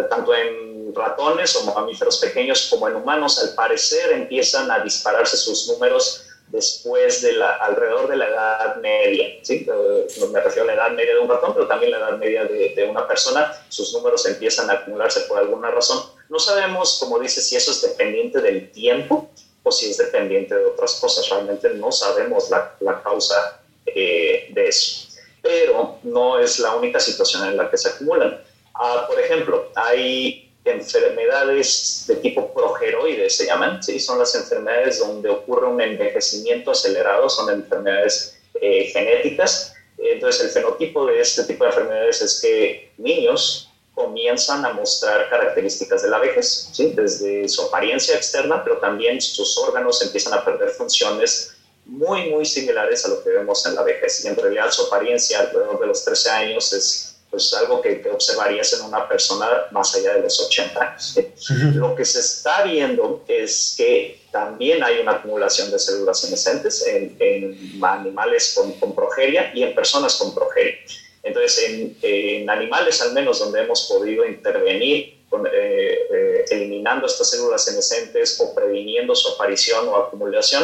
tanto 0.10 0.36
en 0.36 0.75
ratones 0.96 1.56
o 1.56 1.64
mamíferos 1.66 2.18
pequeños 2.18 2.68
como 2.70 2.88
en 2.88 2.96
humanos, 2.96 3.40
al 3.40 3.54
parecer 3.54 4.12
empiezan 4.12 4.72
a 4.72 4.80
dispararse 4.80 5.38
sus 5.38 5.68
números 5.68 6.26
después 6.48 7.22
de 7.22 7.34
la, 7.34 7.56
alrededor 7.58 8.08
de 8.08 8.18
la 8.18 8.28
edad 8.28 8.76
media. 8.78 9.28
¿sí? 9.42 9.68
Eh, 9.70 10.08
me 10.32 10.42
refiero 10.42 10.64
a 10.64 10.68
la 10.68 10.74
edad 10.74 10.92
media 10.92 11.16
de 11.16 11.20
un 11.20 11.30
ratón, 11.30 11.54
pero 11.54 11.68
también 11.68 11.92
la 11.92 11.98
edad 11.98 12.18
media 12.18 12.46
de, 12.46 12.74
de, 12.76 12.86
una 12.86 13.08
persona. 13.08 13.52
Sus 13.70 13.94
números 13.94 14.26
empiezan 14.26 14.70
a 14.70 14.74
acumularse 14.74 15.22
por 15.22 15.40
alguna 15.40 15.72
razón. 15.72 16.04
No 16.30 16.40
sabemos, 16.40 16.98
como 17.00 17.20
dice, 17.20 17.42
si 17.42 17.56
eso 17.56 17.72
es 17.72 17.82
dependiente 17.82 18.42
del 18.42 18.72
tiempo 18.72 19.30
o 19.64 19.72
si 19.72 19.90
es 19.90 19.98
dependiente 19.98 20.56
de 20.56 20.66
otras 20.66 20.96
cosas. 20.96 21.28
Realmente 21.30 21.70
no 21.74 21.92
sabemos 21.92 22.50
la, 22.50 22.76
la 22.80 23.02
causa 23.02 23.60
eh, 23.86 24.48
de 24.52 24.68
eso. 24.68 25.08
Pero 25.42 26.00
no 26.04 26.40
es 26.40 26.60
la 26.60 26.76
única 26.76 27.00
situación 27.00 27.48
en 27.48 27.58
la 27.58 27.70
que 27.70 27.78
se 27.78 27.90
acumulan. 27.90 28.42
Ah, 28.74 29.06
por 29.08 29.20
ejemplo, 29.20 29.72
hay 29.76 30.45
enfermedades 30.66 32.06
de 32.08 32.16
tipo 32.16 32.54
progeroides, 32.54 33.38
se 33.38 33.46
llaman, 33.46 33.82
¿sí? 33.82 34.00
son 34.00 34.20
las 34.20 34.34
enfermedades 34.36 35.00
donde 35.00 35.30
ocurre 35.30 35.68
un 35.68 35.80
envejecimiento 35.80 36.72
acelerado, 36.72 37.30
son 37.30 37.54
enfermedades 37.54 38.38
eh, 38.60 38.86
genéticas. 38.86 39.74
Entonces, 39.98 40.46
el 40.46 40.50
fenotipo 40.50 41.06
de 41.06 41.22
este 41.22 41.44
tipo 41.44 41.64
de 41.64 41.70
enfermedades 41.70 42.22
es 42.22 42.42
que 42.42 42.92
niños 42.98 43.72
comienzan 43.94 44.66
a 44.66 44.74
mostrar 44.74 45.30
características 45.30 46.02
de 46.02 46.10
la 46.10 46.20
vejez, 46.20 46.70
¿sí? 46.74 46.92
desde 46.94 47.48
su 47.48 47.62
apariencia 47.62 48.16
externa, 48.16 48.64
pero 48.64 48.78
también 48.78 49.22
sus 49.22 49.58
órganos 49.58 50.02
empiezan 50.02 50.34
a 50.34 50.44
perder 50.44 50.70
funciones 50.70 51.56
muy, 51.86 52.30
muy 52.30 52.46
similares 52.46 53.06
a 53.06 53.10
lo 53.10 53.24
que 53.24 53.30
vemos 53.30 53.66
en 53.66 53.76
la 53.76 53.84
vejez. 53.84 54.26
Y 54.26 54.28
en 54.28 54.36
realidad 54.36 54.72
su 54.72 54.84
apariencia 54.88 55.40
alrededor 55.40 55.80
de 55.80 55.88
los 55.88 56.04
13 56.04 56.30
años 56.30 56.74
es 56.74 57.15
pues, 57.36 57.54
algo 57.54 57.82
que, 57.82 58.02
que 58.02 58.10
observarías 58.10 58.72
en 58.80 58.86
una 58.86 59.10
persona 59.10 59.46
más 59.72 59.94
allá 59.94 60.14
de 60.14 60.22
los 60.22 60.40
80 60.40 60.80
años. 60.82 61.18
Uh 61.18 61.22
-huh. 61.22 61.74
Lo 61.74 61.94
que 61.94 62.06
se 62.06 62.22
está 62.22 62.64
viendo 62.64 63.26
es 63.28 63.76
que 63.78 64.22
también 64.32 64.82
hay 64.82 65.00
una 65.00 65.14
acumulación 65.18 65.70
de 65.70 65.78
células 65.78 66.22
senescentes 66.22 66.88
en, 66.88 67.14
en 67.20 67.84
animales 67.84 68.54
con, 68.56 68.72
con 68.80 68.96
progeria 68.96 69.52
y 69.54 69.64
en 69.64 69.76
personas 69.76 70.16
con 70.16 70.34
progeria. 70.34 70.78
Entonces, 71.24 71.54
en, 71.68 71.98
en, 72.02 72.50
animales 72.50 73.02
al 73.02 73.12
menos 73.12 73.40
donde 73.40 73.64
hemos 73.64 73.82
podido 73.90 74.26
intervenir 74.26 75.26
con, 75.30 75.46
eh, 75.46 75.52
eh, 75.52 76.46
eliminando 76.52 77.06
estas 77.06 77.32
células 77.32 77.66
senescentes 77.66 78.40
o 78.40 78.56
previniendo 78.56 79.14
su 79.14 79.34
aparición 79.34 79.90
o 79.90 79.98
acumulación, 79.98 80.64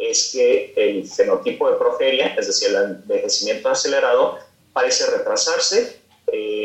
es 0.00 0.30
que 0.32 0.72
el 0.74 1.06
fenotipo 1.06 1.70
de 1.70 1.76
progeria, 1.76 2.34
es 2.36 2.48
decir, 2.48 2.70
el 2.70 2.76
envejecimiento 2.76 3.68
acelerado, 3.68 4.38
parece 4.72 5.06
retrasarse 5.06 5.97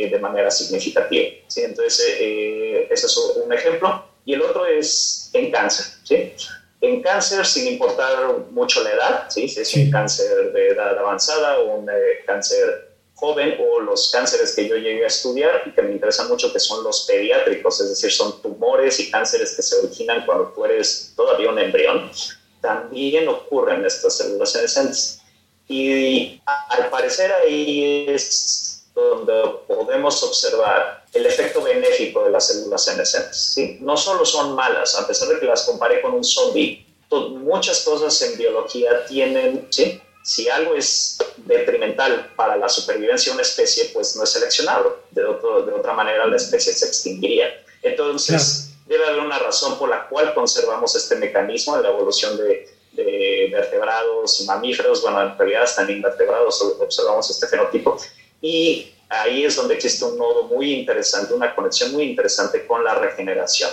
eh, 0.04 0.10
de 0.10 0.20
manera 0.20 0.52
significativa. 0.52 1.30
¿sí? 1.48 1.62
Entonces, 1.62 2.18
eh, 2.20 2.88
ese 2.90 3.06
es 3.06 3.18
un 3.18 3.52
ejemplo. 3.52 4.06
Y 4.26 4.34
el 4.34 4.42
otro 4.42 4.66
es 4.66 5.30
en 5.34 5.52
cáncer. 5.52 5.86
¿sí? 6.04 6.34
En 6.82 7.02
cáncer, 7.02 7.46
sin 7.46 7.68
importar 7.68 8.38
mucho 8.52 8.84
la 8.84 8.92
edad, 8.92 9.26
¿sí? 9.30 9.48
si 9.48 9.62
es 9.62 9.74
un 9.76 9.92
cáncer 9.92 10.52
de 10.54 10.70
edad 10.70 10.98
avanzada 10.98 11.60
o 11.60 11.76
un 11.76 11.90
eh, 11.90 12.24
cáncer 12.26 12.94
joven 13.16 13.56
o 13.60 13.80
los 13.80 14.12
cánceres 14.12 14.54
que 14.54 14.68
yo 14.68 14.76
llegué 14.76 15.06
a 15.06 15.08
estudiar 15.08 15.64
y 15.66 15.72
que 15.72 15.82
me 15.82 15.94
interesan 15.94 16.28
mucho, 16.28 16.52
que 16.52 16.60
son 16.60 16.84
los 16.84 17.06
pediátricos, 17.08 17.80
es 17.80 17.90
decir, 17.90 18.12
son 18.12 18.42
tumores 18.42 19.00
y 19.00 19.10
cánceres 19.10 19.56
que 19.56 19.62
se 19.62 19.78
originan 19.78 20.26
cuando 20.26 20.50
tú 20.50 20.66
eres 20.66 21.14
todavía 21.16 21.50
un 21.50 21.60
embrión, 21.60 22.12
también 22.60 23.30
ocurren 23.30 23.86
estas 23.86 24.18
células 24.18 24.52
senescentes. 24.52 25.22
Y 25.70 26.42
al 26.46 26.90
parecer 26.90 27.32
ahí 27.32 28.06
es 28.10 28.83
donde 28.96 29.34
podemos 29.68 30.22
observar 30.24 31.06
el 31.14 31.26
efecto 31.26 31.62
benéfico 31.62 32.24
de 32.24 32.32
las 32.32 32.48
células 32.48 32.86
senescentes. 32.86 33.38
¿sí? 33.54 33.78
No 33.82 33.98
solo 33.98 34.26
son 34.26 34.56
malas, 34.56 34.96
a 34.96 35.08
pesar 35.08 35.30
de 35.30 35.40
que 35.40 35.46
las 35.46 35.64
comparé 35.64 36.02
con 36.02 36.14
un 36.14 36.24
zombie, 36.24 36.86
muchas 37.12 37.82
cosas 37.82 38.20
en 38.24 38.38
biología 38.38 39.06
tienen, 39.06 39.68
¿sí? 39.70 40.02
si 40.24 40.50
algo 40.50 40.74
es 40.76 41.18
detrimental 41.38 42.32
para 42.36 42.56
la 42.56 42.70
supervivencia 42.70 43.32
de 43.32 43.36
una 43.36 43.42
especie, 43.42 43.92
pues 43.94 44.16
no 44.16 44.24
es 44.24 44.30
seleccionado. 44.30 45.04
De, 45.12 45.22
de 45.22 45.74
otra 45.74 45.94
manera, 45.94 46.26
la 46.26 46.38
especie 46.38 46.74
se 46.74 46.88
extinguiría. 46.88 47.64
Entonces, 47.82 48.70
debe 48.88 49.06
haber 49.06 49.20
una 49.20 49.38
razón 49.40 49.78
por 49.78 49.90
la 49.90 50.08
cual 50.08 50.34
conservamos 50.34 50.96
este 50.96 51.18
mecanismo 51.18 51.76
de 51.78 51.84
la 51.84 51.90
evolución 51.90 52.38
de, 52.38 52.70
de 52.94 53.50
vertebrados 53.52 54.40
y 54.42 54.46
mamíferos. 54.46 55.02
Bueno, 55.02 55.22
en 55.22 55.38
realidad 55.38 55.64
están 55.64 55.90
invertebrados, 55.90 56.62
observamos 56.80 57.30
este 57.30 57.48
fenotipo. 57.48 57.98
Y 58.44 58.92
ahí 59.08 59.46
es 59.46 59.56
donde 59.56 59.76
existe 59.76 60.04
un 60.04 60.18
nodo 60.18 60.44
muy 60.44 60.74
interesante, 60.74 61.34
una 61.34 61.56
conexión 61.56 61.94
muy 61.94 62.04
interesante 62.04 62.68
con 62.68 62.84
la 62.84 62.94
regeneración. 62.96 63.70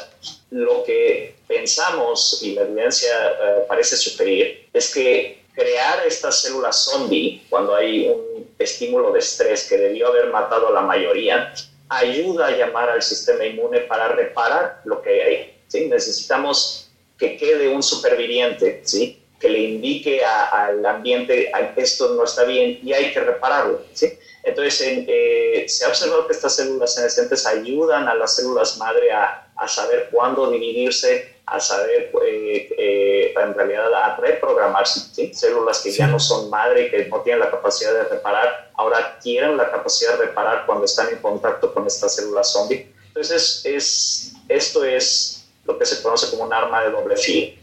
Lo 0.51 0.85
que 0.85 1.35
pensamos 1.49 2.41
y 2.43 2.55
la 2.55 2.63
evidencia 2.63 3.11
eh, 3.11 3.65
parece 3.67 3.97
sugerir 3.97 4.69
es 4.73 4.95
que 4.95 5.43
crear 5.55 6.07
estas 6.07 6.43
células 6.43 6.85
zombie 6.85 7.43
cuando 7.51 7.75
hay 7.75 8.09
un 8.09 8.47
estímulo 8.61 9.11
de 9.13 9.19
estrés 9.19 9.69
que 9.69 9.77
debió 9.77 10.07
haber 10.07 10.29
matado 10.29 10.69
a 10.69 10.73
la 10.73 10.83
mayoría, 10.83 11.53
ayuda 11.89 12.47
a 12.47 12.57
llamar 12.57 12.91
al 12.91 13.03
sistema 13.03 13.45
inmune 13.45 13.81
para 13.81 14.07
reparar 14.09 14.83
lo 14.85 15.03
que 15.03 15.23
hay. 15.23 15.55
¿sí? 15.67 15.87
Necesitamos 15.87 16.89
que 17.19 17.37
quede 17.37 17.69
un 17.69 17.83
superviviente, 17.83 18.83
¿sí? 18.85 19.20
Que 19.41 19.49
le 19.49 19.59
indique 19.59 20.23
al 20.23 20.85
ambiente 20.85 21.51
esto 21.77 22.15
no 22.15 22.25
está 22.25 22.45
bien 22.45 22.79
y 22.83 22.93
hay 22.93 23.11
que 23.11 23.21
repararlo. 23.21 23.81
¿sí? 23.95 24.13
Entonces, 24.45 25.05
eh, 25.09 25.65
se 25.67 25.85
ha 25.85 25.89
observado 25.89 26.27
que 26.27 26.35
estas 26.35 26.57
células 26.57 26.95
senescentes 26.95 27.47
ayudan 27.47 28.07
a 28.07 28.15
las 28.15 28.37
células 28.37 28.77
madre 28.77 29.11
a, 29.13 29.51
a 29.57 29.67
saber 29.67 30.09
cuándo 30.13 30.51
dividirse, 30.51 31.37
a 31.47 31.59
saber, 31.59 32.13
eh, 32.27 32.69
eh, 32.79 33.35
en 33.35 33.55
realidad, 33.55 33.93
a 33.95 34.17
reprogramarse. 34.17 35.01
¿sí? 35.13 35.33
Células 35.35 35.81
que 35.81 35.91
ya 35.91 36.07
no 36.07 36.21
son 36.21 36.51
madre, 36.51 36.91
que 36.91 37.07
no 37.07 37.21
tienen 37.23 37.41
la 37.41 37.51
capacidad 37.51 37.95
de 37.95 38.05
reparar, 38.05 38.71
ahora 38.75 39.19
tienen 39.21 39.57
la 39.57 39.71
capacidad 39.71 40.19
de 40.19 40.27
reparar 40.27 40.67
cuando 40.67 40.85
están 40.85 41.09
en 41.09 41.17
contacto 41.17 41.73
con 41.73 41.87
estas 41.87 42.15
células 42.15 42.53
zombie. 42.53 42.93
Entonces, 43.09 43.63
es, 43.65 44.33
esto 44.49 44.85
es 44.85 45.47
lo 45.65 45.79
que 45.79 45.87
se 45.87 46.03
conoce 46.03 46.31
como 46.31 46.45
un 46.45 46.53
arma 46.53 46.85
de 46.85 46.91
doble 46.91 47.17
filo. 47.17 47.60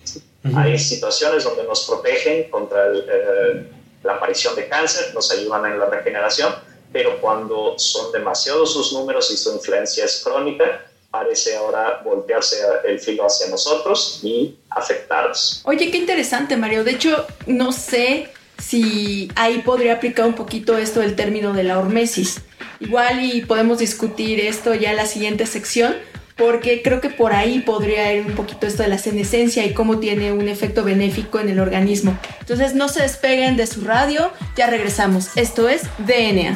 Hay 0.55 0.77
situaciones 0.79 1.43
donde 1.43 1.63
nos 1.63 1.85
protegen 1.85 2.49
contra 2.49 2.87
eh, 2.93 3.69
la 4.03 4.13
aparición 4.13 4.55
de 4.55 4.67
cáncer, 4.67 5.13
nos 5.13 5.31
ayudan 5.31 5.65
en 5.65 5.79
la 5.79 5.87
regeneración, 5.87 6.53
pero 6.93 7.19
cuando 7.19 7.77
son 7.77 8.11
demasiados 8.11 8.73
sus 8.73 8.93
números 8.93 9.29
y 9.31 9.37
su 9.37 9.53
influencia 9.53 10.05
es 10.05 10.21
crónica, 10.23 10.85
parece 11.11 11.55
ahora 11.55 12.01
voltearse 12.03 12.57
el 12.85 12.99
filo 12.99 13.25
hacia 13.25 13.47
nosotros 13.47 14.19
y 14.23 14.57
afectarnos. 14.69 15.61
Oye, 15.65 15.89
qué 15.91 15.97
interesante, 15.97 16.55
Mario. 16.57 16.83
De 16.83 16.91
hecho, 16.91 17.25
no 17.45 17.71
sé 17.71 18.29
si 18.57 19.29
ahí 19.35 19.59
podría 19.59 19.93
aplicar 19.93 20.25
un 20.25 20.33
poquito 20.33 20.77
esto 20.77 20.99
del 20.99 21.15
término 21.15 21.53
de 21.53 21.63
la 21.63 21.79
hormesis. 21.79 22.41
Igual 22.79 23.23
y 23.23 23.41
podemos 23.41 23.79
discutir 23.79 24.39
esto 24.39 24.73
ya 24.73 24.91
en 24.91 24.97
la 24.97 25.05
siguiente 25.05 25.45
sección, 25.45 25.95
porque 26.37 26.81
creo 26.83 27.01
que 27.01 27.09
por 27.09 27.33
ahí 27.33 27.59
podría 27.59 28.13
ir 28.13 28.27
un 28.27 28.35
poquito 28.35 28.67
esto 28.67 28.83
de 28.83 28.89
la 28.89 28.99
senescencia 28.99 29.65
y 29.65 29.73
cómo 29.73 29.99
tiene 29.99 30.31
un 30.31 30.47
efecto 30.47 30.83
benéfico 30.83 31.39
en 31.39 31.49
el 31.49 31.59
organismo. 31.59 32.17
Entonces 32.39 32.75
no 32.75 32.87
se 32.89 33.01
despeguen 33.01 33.57
de 33.57 33.65
su 33.67 33.81
radio, 33.81 34.31
ya 34.55 34.67
regresamos. 34.67 35.35
Esto 35.35 35.67
es 35.67 35.81
DNA. 35.97 36.55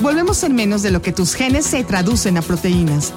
Volvemos 0.00 0.42
en 0.44 0.54
menos 0.54 0.82
de 0.82 0.90
lo 0.90 1.02
que 1.02 1.12
tus 1.12 1.34
genes 1.34 1.66
se 1.66 1.84
traducen 1.84 2.38
a 2.38 2.42
proteínas. 2.42 3.12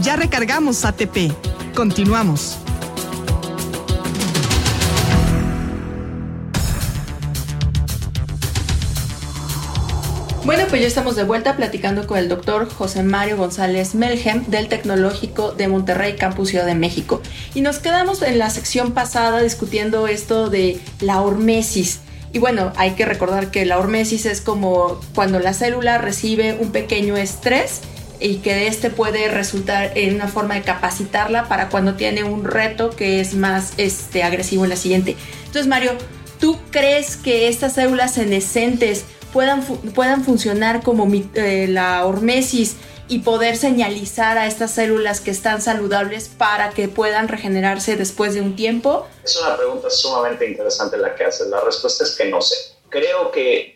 Ya 0.00 0.16
recargamos 0.16 0.84
ATP. 0.84 1.30
Continuamos. 1.74 2.61
Bueno, 10.44 10.64
pues 10.68 10.80
ya 10.80 10.88
estamos 10.88 11.14
de 11.14 11.22
vuelta 11.22 11.56
platicando 11.56 12.04
con 12.04 12.18
el 12.18 12.28
doctor 12.28 12.68
José 12.68 13.04
Mario 13.04 13.36
González 13.36 13.94
Melgem 13.94 14.44
del 14.46 14.66
Tecnológico 14.66 15.52
de 15.52 15.68
Monterrey, 15.68 16.16
Campus 16.16 16.48
Ciudad 16.48 16.66
de 16.66 16.74
México. 16.74 17.22
Y 17.54 17.60
nos 17.60 17.78
quedamos 17.78 18.22
en 18.22 18.40
la 18.40 18.50
sección 18.50 18.90
pasada 18.90 19.40
discutiendo 19.40 20.08
esto 20.08 20.50
de 20.50 20.80
la 21.00 21.20
hormesis. 21.20 22.00
Y 22.32 22.40
bueno, 22.40 22.72
hay 22.74 22.92
que 22.92 23.04
recordar 23.04 23.52
que 23.52 23.64
la 23.66 23.78
hormesis 23.78 24.26
es 24.26 24.40
como 24.40 25.00
cuando 25.14 25.38
la 25.38 25.54
célula 25.54 25.98
recibe 25.98 26.56
un 26.58 26.72
pequeño 26.72 27.16
estrés 27.16 27.80
y 28.18 28.38
que 28.38 28.52
de 28.52 28.66
este 28.66 28.90
puede 28.90 29.28
resultar 29.28 29.92
en 29.96 30.16
una 30.16 30.26
forma 30.26 30.54
de 30.54 30.62
capacitarla 30.62 31.46
para 31.46 31.68
cuando 31.68 31.94
tiene 31.94 32.24
un 32.24 32.44
reto 32.44 32.90
que 32.90 33.20
es 33.20 33.34
más 33.34 33.74
este, 33.76 34.24
agresivo 34.24 34.64
en 34.64 34.70
la 34.70 34.76
siguiente. 34.76 35.14
Entonces, 35.46 35.68
Mario, 35.68 35.92
¿tú 36.40 36.58
crees 36.72 37.16
que 37.16 37.46
estas 37.46 37.74
células 37.74 38.14
senescentes 38.14 39.04
puedan, 39.32 39.64
puedan 39.94 40.24
funcionar 40.24 40.82
como 40.82 41.08
eh, 41.34 41.66
la 41.68 42.04
hormesis 42.06 42.76
y 43.08 43.20
poder 43.20 43.56
señalizar 43.56 44.38
a 44.38 44.46
estas 44.46 44.72
células 44.72 45.20
que 45.20 45.30
están 45.30 45.60
saludables 45.60 46.28
para 46.28 46.70
que 46.70 46.88
puedan 46.88 47.28
regenerarse 47.28 47.96
después 47.96 48.34
de 48.34 48.40
un 48.40 48.56
tiempo? 48.56 49.06
Es 49.24 49.36
una 49.36 49.56
pregunta 49.56 49.90
sumamente 49.90 50.46
interesante 50.46 50.96
la 50.96 51.14
que 51.14 51.24
haces. 51.24 51.48
La 51.48 51.60
respuesta 51.60 52.04
es 52.04 52.16
que 52.16 52.26
no 52.26 52.40
sé. 52.40 52.56
Creo 52.88 53.30
que 53.30 53.74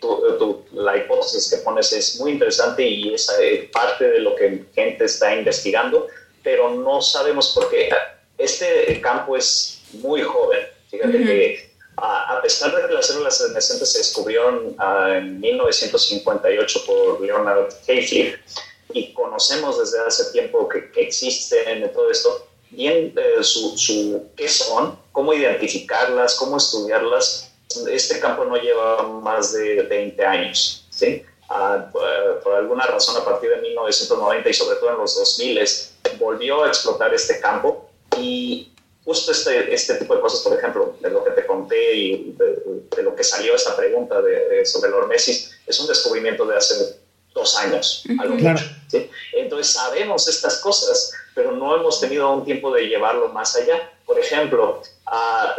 la 0.72 0.96
hipótesis 0.96 1.50
que 1.50 1.56
pones 1.58 1.92
es 1.92 2.20
muy 2.20 2.32
interesante 2.32 2.86
y 2.86 3.14
es 3.14 3.30
eh, 3.40 3.68
parte 3.72 4.08
de 4.08 4.20
lo 4.20 4.36
que 4.36 4.64
gente 4.74 5.04
está 5.04 5.34
investigando, 5.34 6.06
pero 6.42 6.70
no 6.70 7.00
sabemos 7.00 7.52
por 7.54 7.70
qué. 7.70 7.88
Este 8.36 9.00
campo 9.00 9.36
es 9.36 9.80
muy 9.94 10.22
joven. 10.22 10.60
Fíjate 10.90 11.18
que 11.24 11.65
a 11.96 12.40
pesar 12.42 12.74
de 12.74 12.86
que 12.86 12.94
las 12.94 13.06
células 13.06 13.38
senescentes 13.38 13.92
se 13.92 13.98
descubrieron 13.98 14.76
en 15.14 15.40
1958 15.40 16.80
por 16.86 17.20
Leonard 17.20 17.68
Hayflick 17.88 18.38
y 18.92 19.12
conocemos 19.12 19.78
desde 19.78 20.00
hace 20.06 20.32
tiempo 20.32 20.68
que, 20.68 20.90
existen 21.00 21.82
en 21.82 21.92
todo 21.92 22.10
esto, 22.10 22.46
bien 22.70 23.14
eh, 23.16 23.42
su, 23.42 23.76
su, 23.76 24.30
qué 24.36 24.48
son, 24.48 24.98
cómo 25.12 25.32
identificarlas, 25.32 26.34
cómo 26.36 26.56
estudiarlas, 26.56 27.52
este 27.90 28.20
campo 28.20 28.44
no 28.44 28.56
lleva 28.56 29.02
más 29.02 29.52
de 29.52 29.82
20 29.82 30.24
años. 30.24 30.86
¿sí? 30.90 31.22
Ah, 31.48 31.90
por 32.42 32.54
alguna 32.54 32.86
razón, 32.86 33.16
a 33.16 33.24
partir 33.24 33.50
de 33.50 33.56
1990 33.56 34.48
y 34.48 34.54
sobre 34.54 34.76
todo 34.76 34.90
en 34.90 34.98
los 34.98 35.16
2000, 35.16 35.64
volvió 36.18 36.64
a 36.64 36.68
explotar 36.68 37.12
este 37.14 37.40
campo 37.40 37.88
y 38.18 38.72
justo 39.06 39.30
este, 39.30 39.72
este 39.72 39.94
tipo 39.94 40.16
de 40.16 40.20
cosas, 40.20 40.40
por 40.40 40.58
ejemplo, 40.58 40.96
de 41.00 41.10
lo 41.10 41.24
que 41.24 41.30
te 41.30 41.46
conté 41.46 41.94
y 41.94 42.36
de, 42.36 43.02
lo 43.02 43.14
que 43.14 43.22
salió 43.22 43.54
esta 43.54 43.76
pregunta 43.76 44.20
de, 44.20 44.66
sobre 44.66 44.88
el 44.88 44.94
hormesis, 44.94 45.56
es 45.64 45.78
un 45.78 45.86
descubrimiento 45.86 46.44
de 46.44 46.56
hace 46.56 46.98
dos 47.32 47.56
años, 47.56 48.02
algo 48.18 48.34
mucho. 48.34 48.64
Entonces 49.32 49.72
sabemos 49.72 50.26
estas 50.26 50.58
cosas, 50.58 51.12
pero 51.34 51.52
no 51.52 51.76
hemos 51.76 52.00
tenido 52.00 52.32
un 52.32 52.44
tiempo 52.44 52.74
de 52.74 52.88
llevarlo 52.88 53.28
más 53.28 53.54
allá. 53.54 53.92
Por 54.04 54.18
ejemplo, 54.18 54.82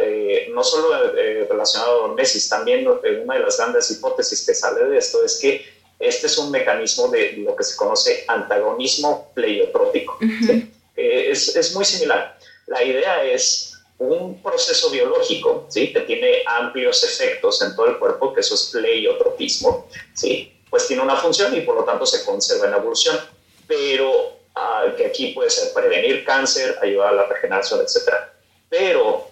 eh, 0.00 0.50
no 0.52 0.62
solo 0.62 1.16
eh, 1.16 1.46
relacionado 1.48 2.02
a 2.02 2.04
hormesis, 2.04 2.50
también 2.50 2.86
eh, 3.02 3.22
una 3.24 3.34
de 3.34 3.40
las 3.40 3.56
grandes 3.56 3.90
hipótesis 3.90 4.44
que 4.44 4.54
sale 4.54 4.84
de 4.84 4.98
esto 4.98 5.24
es 5.24 5.38
que 5.38 5.64
este 5.98 6.26
es 6.26 6.36
un 6.36 6.50
mecanismo 6.50 7.08
de 7.08 7.32
lo 7.38 7.56
que 7.56 7.64
se 7.64 7.76
conoce 7.76 8.24
antagonismo 8.28 9.30
pleiotrópico. 9.34 10.18
es, 10.96 11.56
es 11.56 11.74
muy 11.74 11.84
similar 11.84 12.37
la 12.68 12.82
idea 12.82 13.24
es 13.24 13.74
un 13.98 14.40
proceso 14.40 14.90
biológico, 14.90 15.66
¿sí? 15.68 15.92
Que 15.92 16.00
tiene 16.00 16.42
amplios 16.46 17.02
efectos 17.02 17.60
en 17.62 17.74
todo 17.74 17.86
el 17.86 17.98
cuerpo, 17.98 18.32
que 18.32 18.40
eso 18.40 18.54
es 18.54 18.70
pleiotropismo, 18.72 19.88
¿sí? 20.14 20.52
Pues 20.70 20.86
tiene 20.86 21.02
una 21.02 21.16
función 21.16 21.54
y 21.56 21.62
por 21.62 21.74
lo 21.74 21.84
tanto 21.84 22.06
se 22.06 22.24
conserva 22.24 22.68
en 22.68 22.74
evolución. 22.74 23.18
Pero 23.66 24.38
ah, 24.54 24.86
que 24.96 25.06
aquí 25.06 25.28
puede 25.28 25.50
ser 25.50 25.72
prevenir 25.72 26.24
cáncer, 26.24 26.78
ayudar 26.80 27.08
a 27.08 27.16
la 27.16 27.26
regeneración, 27.26 27.80
etc. 27.80 28.14
Pero 28.68 29.26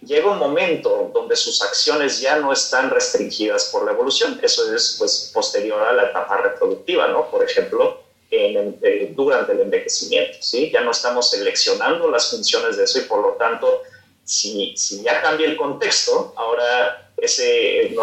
llega 0.00 0.30
un 0.30 0.38
momento 0.38 1.10
donde 1.12 1.36
sus 1.36 1.62
acciones 1.62 2.20
ya 2.20 2.36
no 2.36 2.52
están 2.52 2.90
restringidas 2.90 3.66
por 3.66 3.84
la 3.84 3.92
evolución. 3.92 4.38
Eso 4.42 4.74
es 4.74 4.96
pues, 4.98 5.30
posterior 5.32 5.80
a 5.82 5.92
la 5.92 6.04
etapa 6.10 6.36
reproductiva, 6.38 7.08
¿no? 7.08 7.30
Por 7.30 7.44
ejemplo, 7.44 8.05
en, 8.38 8.78
eh, 8.82 9.12
durante 9.14 9.52
el 9.52 9.60
envejecimiento, 9.60 10.38
¿sí? 10.40 10.70
Ya 10.72 10.80
no 10.80 10.90
estamos 10.90 11.30
seleccionando 11.30 12.10
las 12.10 12.30
funciones 12.30 12.76
de 12.76 12.84
eso 12.84 12.98
y 12.98 13.02
por 13.02 13.20
lo 13.20 13.32
tanto, 13.32 13.82
si, 14.24 14.74
si 14.76 15.02
ya 15.02 15.20
cambia 15.22 15.46
el 15.46 15.56
contexto, 15.56 16.32
ahora 16.36 17.10
ese, 17.16 17.94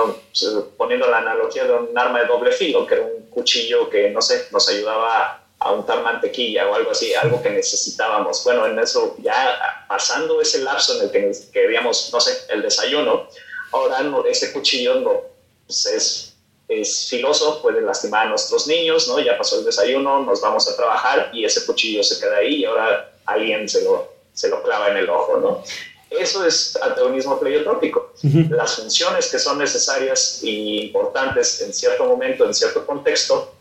poniendo 0.77 1.07
la 1.09 1.19
analogía 1.19 1.65
de 1.65 1.73
un 1.73 1.97
arma 1.97 2.21
de 2.21 2.27
doble 2.27 2.51
filo, 2.51 2.85
que 2.85 2.95
era 2.95 3.03
un 3.03 3.25
cuchillo 3.29 3.89
que, 3.89 4.09
no 4.09 4.21
sé, 4.21 4.47
nos 4.51 4.67
ayudaba 4.69 5.43
a 5.59 5.71
untar 5.71 6.01
mantequilla 6.01 6.69
o 6.69 6.75
algo 6.75 6.91
así, 6.91 7.13
algo 7.13 7.41
que 7.41 7.49
necesitábamos. 7.49 8.43
Bueno, 8.43 8.65
en 8.65 8.77
eso 8.79 9.15
ya 9.19 9.85
pasando 9.87 10.41
ese 10.41 10.59
lapso 10.59 10.97
en 10.97 11.03
el 11.03 11.11
que 11.11 11.31
queríamos, 11.51 12.09
no 12.11 12.19
sé, 12.19 12.37
el 12.49 12.61
desayuno, 12.61 13.27
ahora 13.71 13.99
ese 14.27 14.51
cuchillo 14.51 14.95
no, 14.95 15.21
pues 15.65 15.85
es, 15.85 16.32
es 16.67 17.07
filoso, 17.09 17.61
puede 17.61 17.81
lastimar 17.81 18.27
a 18.27 18.29
nuestros 18.29 18.67
niños, 18.67 19.07
¿no? 19.07 19.19
Ya 19.19 19.37
pasó 19.37 19.59
el 19.59 19.65
desayuno, 19.65 20.23
nos 20.23 20.41
vamos 20.41 20.67
a 20.69 20.75
trabajar 20.75 21.29
y 21.33 21.45
ese 21.45 21.65
cuchillo 21.65 22.03
se 22.03 22.19
queda 22.19 22.37
ahí 22.37 22.55
y 22.55 22.65
ahora 22.65 23.13
alguien 23.25 23.67
se 23.67 23.83
lo, 23.83 24.13
se 24.33 24.49
lo 24.49 24.63
clava 24.63 24.89
en 24.89 24.97
el 24.97 25.09
ojo, 25.09 25.37
¿no? 25.37 25.63
Eso 26.09 26.45
es 26.45 26.75
antagonismo 26.81 27.39
pleiotrópico. 27.39 28.13
Las 28.49 28.75
funciones 28.75 29.31
que 29.31 29.39
son 29.39 29.57
necesarias 29.57 30.41
e 30.43 30.49
importantes 30.49 31.59
en 31.61 31.73
cierto 31.73 32.05
momento, 32.05 32.45
en 32.45 32.53
cierto 32.53 32.85
contexto, 32.85 33.53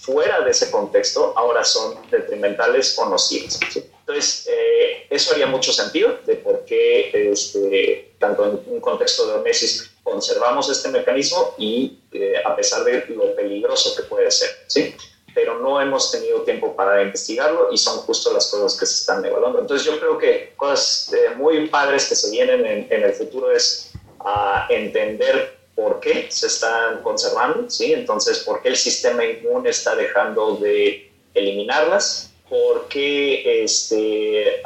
fuera 0.00 0.40
de 0.40 0.50
ese 0.50 0.70
contexto, 0.70 1.32
ahora 1.36 1.64
son 1.64 1.98
detrimentales 2.10 2.98
o 2.98 3.08
nocivas. 3.08 3.58
Entonces, 3.74 4.46
eh, 4.50 5.06
eso 5.08 5.32
haría 5.32 5.46
mucho 5.46 5.72
sentido 5.72 6.18
de 6.26 6.36
por 6.36 6.64
qué, 6.64 7.10
este, 7.32 8.12
tanto 8.18 8.44
en 8.44 8.74
un 8.74 8.80
contexto 8.80 9.26
de 9.26 9.34
hormesis, 9.34 9.89
conservamos 10.02 10.68
este 10.70 10.88
mecanismo 10.88 11.54
y 11.58 11.98
eh, 12.12 12.34
a 12.44 12.56
pesar 12.56 12.84
de 12.84 13.04
lo 13.08 13.34
peligroso 13.34 13.94
que 13.96 14.02
puede 14.04 14.30
ser. 14.30 14.50
¿sí? 14.66 14.94
pero 15.34 15.58
no 15.58 15.80
hemos 15.80 16.10
tenido 16.10 16.42
tiempo 16.42 16.74
para 16.74 17.02
investigarlo 17.02 17.68
y 17.72 17.78
son 17.78 17.98
justo 17.98 18.32
las 18.32 18.50
cosas 18.50 18.78
que 18.78 18.86
se 18.86 19.00
están 19.00 19.24
evaluando. 19.24 19.60
Entonces 19.60 19.86
yo 19.86 19.98
creo 19.98 20.18
que 20.18 20.52
cosas 20.56 21.12
eh, 21.12 21.34
muy 21.36 21.68
padres 21.68 22.08
que 22.08 22.14
se 22.14 22.30
vienen 22.30 22.64
en, 22.90 23.02
el 23.02 23.12
futuro 23.12 23.50
es 23.50 23.92
a 24.20 24.66
entender 24.68 25.58
por 25.74 26.00
qué 26.00 26.26
se 26.30 26.48
están 26.48 27.02
conservando, 27.02 27.70
¿sí? 27.70 27.92
Entonces, 27.92 28.40
por 28.40 28.60
qué 28.60 28.68
el 28.68 28.76
sistema 28.76 29.24
inmune 29.24 29.70
está 29.70 29.94
dejando 29.94 30.56
de 30.56 31.10
eliminarlas, 31.32 32.30
por 32.48 32.86
qué 32.88 33.64
este, 33.64 34.60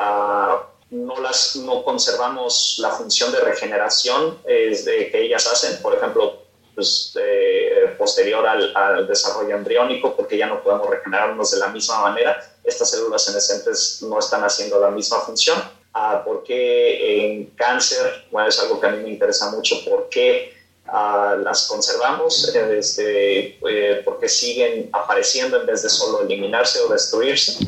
no, 0.90 1.20
las, 1.20 1.56
no 1.56 1.82
conservamos 1.82 2.76
la 2.78 2.90
función 2.90 3.32
de 3.32 3.40
regeneración 3.40 4.38
que 4.44 5.10
ellas 5.12 5.46
hacen, 5.46 5.80
por 5.82 5.94
ejemplo, 5.94 6.44
pues, 6.74 7.16
eh, 7.20 7.94
posterior 7.96 8.44
al, 8.46 9.06
desarrollo 9.06 9.54
embriónico, 9.54 10.14
porque 10.14 10.36
ya 10.36 10.46
no 10.46 10.62
podemos 10.62 10.90
regenerarnos 10.90 11.50
de 11.52 11.58
la 11.58 11.68
misma 11.68 12.00
manera. 12.00 12.38
Estas 12.64 12.90
células 12.90 13.24
senescentes 13.24 14.02
no 14.02 14.18
están 14.18 14.42
haciendo 14.42 14.80
la 14.80 14.90
misma 14.90 15.20
función. 15.20 15.62
Ah, 15.92 16.22
¿Por 16.24 16.42
qué 16.42 17.24
en 17.24 17.46
cáncer? 17.50 18.26
Bueno, 18.30 18.48
es 18.48 18.58
algo 18.58 18.80
que 18.80 18.86
a 18.86 18.90
mí 18.90 19.02
me 19.02 19.10
interesa 19.10 19.50
mucho. 19.50 19.84
¿Por 19.84 20.08
qué 20.08 20.52
ah, 20.86 21.36
las 21.40 21.68
conservamos? 21.68 22.52
Este, 22.54 23.58
eh, 23.68 24.02
porque 24.04 24.28
siguen 24.28 24.90
apareciendo 24.92 25.60
en 25.60 25.66
vez 25.66 25.82
de 25.82 25.88
solo 25.88 26.22
eliminarse 26.22 26.80
o 26.80 26.88
destruirse. 26.88 27.64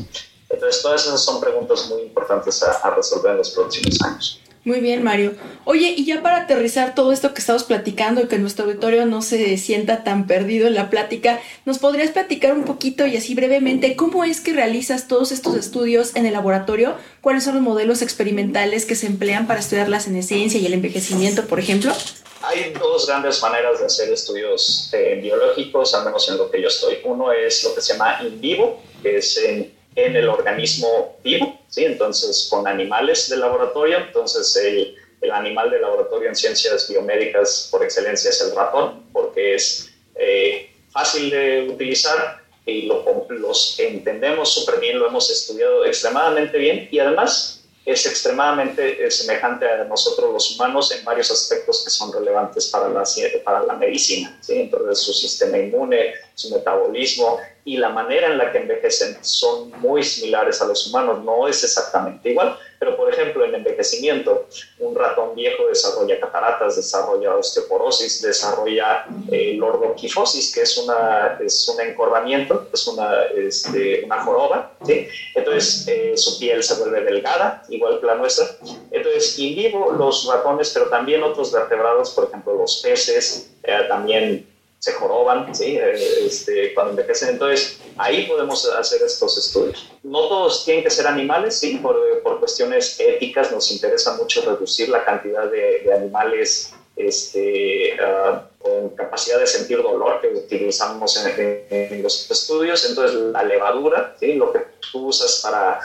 Entonces, 0.49 0.81
todas 0.81 1.05
esas 1.05 1.23
son 1.23 1.41
preguntas 1.41 1.87
muy 1.89 2.03
importantes 2.03 2.63
a 2.63 2.89
resolver 2.91 3.31
en 3.31 3.37
los 3.37 3.51
próximos 3.51 4.01
años. 4.01 4.41
Muy 4.67 4.81
bien, 4.81 5.01
Mario. 5.01 5.33
Oye, 5.63 5.93
y 5.95 6.03
ya 6.03 6.21
para 6.21 6.41
aterrizar 6.41 6.93
todo 6.93 7.13
esto 7.13 7.33
que 7.33 7.39
estamos 7.39 7.63
platicando 7.63 8.19
y 8.19 8.27
que 8.27 8.37
nuestro 8.37 8.65
auditorio 8.65 9.05
no 9.05 9.21
se 9.21 9.55
sienta 9.55 10.03
tan 10.03 10.27
perdido 10.27 10.67
en 10.67 10.73
la 10.73 10.89
plática, 10.89 11.39
¿nos 11.63 11.79
podrías 11.79 12.11
platicar 12.11 12.51
un 12.51 12.65
poquito 12.65 13.07
y 13.07 13.15
así 13.15 13.33
brevemente 13.33 13.95
cómo 13.95 14.25
es 14.25 14.41
que 14.41 14.51
realizas 14.51 15.07
todos 15.07 15.31
estos 15.31 15.55
estudios 15.55 16.17
en 16.17 16.25
el 16.25 16.33
laboratorio? 16.33 16.95
¿Cuáles 17.21 17.45
son 17.45 17.53
los 17.53 17.63
modelos 17.63 18.01
experimentales 18.01 18.85
que 18.85 18.95
se 18.95 19.07
emplean 19.07 19.47
para 19.47 19.61
estudiar 19.61 19.87
la 19.87 20.01
senescencia 20.01 20.59
y 20.59 20.65
el 20.65 20.73
envejecimiento, 20.73 21.45
por 21.45 21.61
ejemplo? 21.61 21.93
Hay 22.41 22.73
dos 22.73 23.07
grandes 23.07 23.41
maneras 23.41 23.79
de 23.79 23.85
hacer 23.85 24.11
estudios 24.11 24.89
eh, 24.91 25.17
biológicos, 25.21 25.95
al 25.95 26.03
menos 26.03 26.27
en 26.27 26.37
lo 26.37 26.51
que 26.51 26.61
yo 26.61 26.67
estoy. 26.67 26.97
Uno 27.05 27.31
es 27.31 27.63
lo 27.63 27.73
que 27.73 27.79
se 27.79 27.93
llama 27.93 28.19
in 28.21 28.41
vivo, 28.41 28.81
que 29.01 29.19
es 29.19 29.37
en 29.37 29.76
en 29.97 30.15
el 30.15 30.29
organismo 30.29 31.17
vivo, 31.23 31.59
¿sí? 31.67 31.83
Entonces, 31.83 32.47
con 32.49 32.67
animales 32.67 33.29
de 33.29 33.37
laboratorio, 33.37 33.97
entonces 33.97 34.55
el, 34.55 34.95
el 35.21 35.31
animal 35.31 35.71
de 35.71 35.79
laboratorio 35.79 36.29
en 36.29 36.35
ciencias 36.35 36.87
biomédicas 36.87 37.67
por 37.71 37.83
excelencia 37.83 38.29
es 38.29 38.39
el 38.41 38.55
ratón, 38.55 39.09
porque 39.11 39.55
es 39.55 39.89
eh, 40.15 40.71
fácil 40.91 41.31
de 41.31 41.67
utilizar 41.69 42.43
y 42.65 42.83
lo, 42.83 43.03
los 43.29 43.79
entendemos 43.79 44.53
súper 44.53 44.79
bien, 44.79 44.99
lo 44.99 45.07
hemos 45.07 45.31
estudiado 45.31 45.83
extremadamente 45.83 46.57
bien 46.59 46.87
y 46.91 46.99
además 46.99 47.65
es 47.85 48.05
extremadamente 48.05 49.03
eh, 49.03 49.09
semejante 49.09 49.65
a 49.67 49.85
nosotros 49.85 50.31
los 50.31 50.51
humanos 50.51 50.91
en 50.91 51.03
varios 51.05 51.31
aspectos 51.31 51.83
que 51.83 51.89
son 51.89 52.11
relevantes 52.11 52.67
para 52.67 52.89
la, 52.89 53.03
para 53.43 53.63
la 53.63 53.73
medicina. 53.75 54.37
¿sí? 54.41 54.59
Entonces, 54.59 54.99
su 54.99 55.13
sistema 55.13 55.57
inmune, 55.57 56.13
su 56.35 56.53
metabolismo, 56.53 57.39
y 57.67 57.75
la 57.75 57.89
manera 57.89 58.27
en 58.27 58.37
la 58.37 58.49
que 58.49 58.59
envejecen 58.59 59.17
son 59.21 59.71
muy 59.81 60.01
similares 60.01 60.61
a 60.61 60.67
los 60.67 60.87
humanos, 60.87 61.21
no 61.25 61.49
es 61.49 61.61
exactamente 61.65 62.29
igual, 62.29 62.57
pero 62.79 62.95
por 62.95 63.11
ejemplo 63.11 63.43
en 63.43 63.55
envejecimiento 63.55 64.47
un 64.79 64.95
ratón 64.95 65.35
viejo 65.35 65.67
desarrolla 65.67 66.17
cataratas, 66.17 66.77
desarrolla 66.77 67.35
osteoporosis, 67.35 68.21
desarrolla 68.21 69.05
eh, 69.29 69.55
lordoquifosis, 69.55 70.55
que 70.55 70.61
es, 70.61 70.77
una, 70.77 71.37
es 71.43 71.67
un 71.67 71.81
encorvamiento, 71.81 72.69
es 72.71 72.87
una, 72.87 73.23
este, 73.35 74.05
una 74.05 74.23
joroba, 74.23 74.71
¿sí? 74.85 75.09
entonces 75.35 75.89
eh, 75.89 76.13
su 76.15 76.39
piel 76.39 76.63
se 76.63 76.75
vuelve 76.75 77.03
delgada, 77.03 77.65
igual 77.67 77.99
que 77.99 78.05
la 78.05 78.15
nuestra, 78.15 78.47
entonces 78.91 79.37
in 79.39 79.57
vivo 79.57 79.91
los 79.91 80.25
ratones, 80.25 80.71
pero 80.73 80.87
también 80.87 81.21
otros 81.21 81.51
vertebrados, 81.51 82.11
por 82.11 82.29
ejemplo 82.29 82.53
los 82.53 82.77
peces, 82.77 83.51
eh, 83.63 83.81
también 83.89 84.56
se 84.79 84.93
joroban, 84.93 85.53
¿sí? 85.55 85.77
Eh, 85.77 86.25
este, 86.25 86.73
cuando 86.73 86.91
envejecen. 86.91 87.29
Entonces, 87.29 87.79
ahí 87.97 88.27
podemos 88.27 88.65
hacer 88.67 89.01
estos 89.01 89.37
estudios. 89.37 89.89
No 90.03 90.27
todos 90.27 90.65
tienen 90.65 90.83
que 90.83 90.89
ser 90.89 91.07
animales, 91.07 91.59
sí, 91.59 91.77
por, 91.77 91.97
por 92.21 92.39
cuestiones 92.39 92.99
éticas 92.99 93.51
nos 93.51 93.71
interesa 93.71 94.15
mucho 94.15 94.41
reducir 94.41 94.89
la 94.89 95.03
cantidad 95.03 95.49
de, 95.49 95.81
de 95.83 95.93
animales 95.93 96.73
este, 96.95 97.97
ah, 98.01 98.47
con 98.59 98.89
capacidad 98.89 99.39
de 99.39 99.47
sentir 99.47 99.81
dolor 99.81 100.21
que 100.21 100.27
utilizamos 100.27 101.17
en, 101.25 101.65
en, 101.69 102.03
los 102.03 102.29
estudios. 102.29 102.87
Entonces, 102.87 103.17
la 103.17 103.43
levadura, 103.43 104.15
¿sí? 104.19 104.33
lo 104.33 104.51
que 104.51 104.59
tú 104.91 105.07
usas 105.07 105.39
para, 105.41 105.79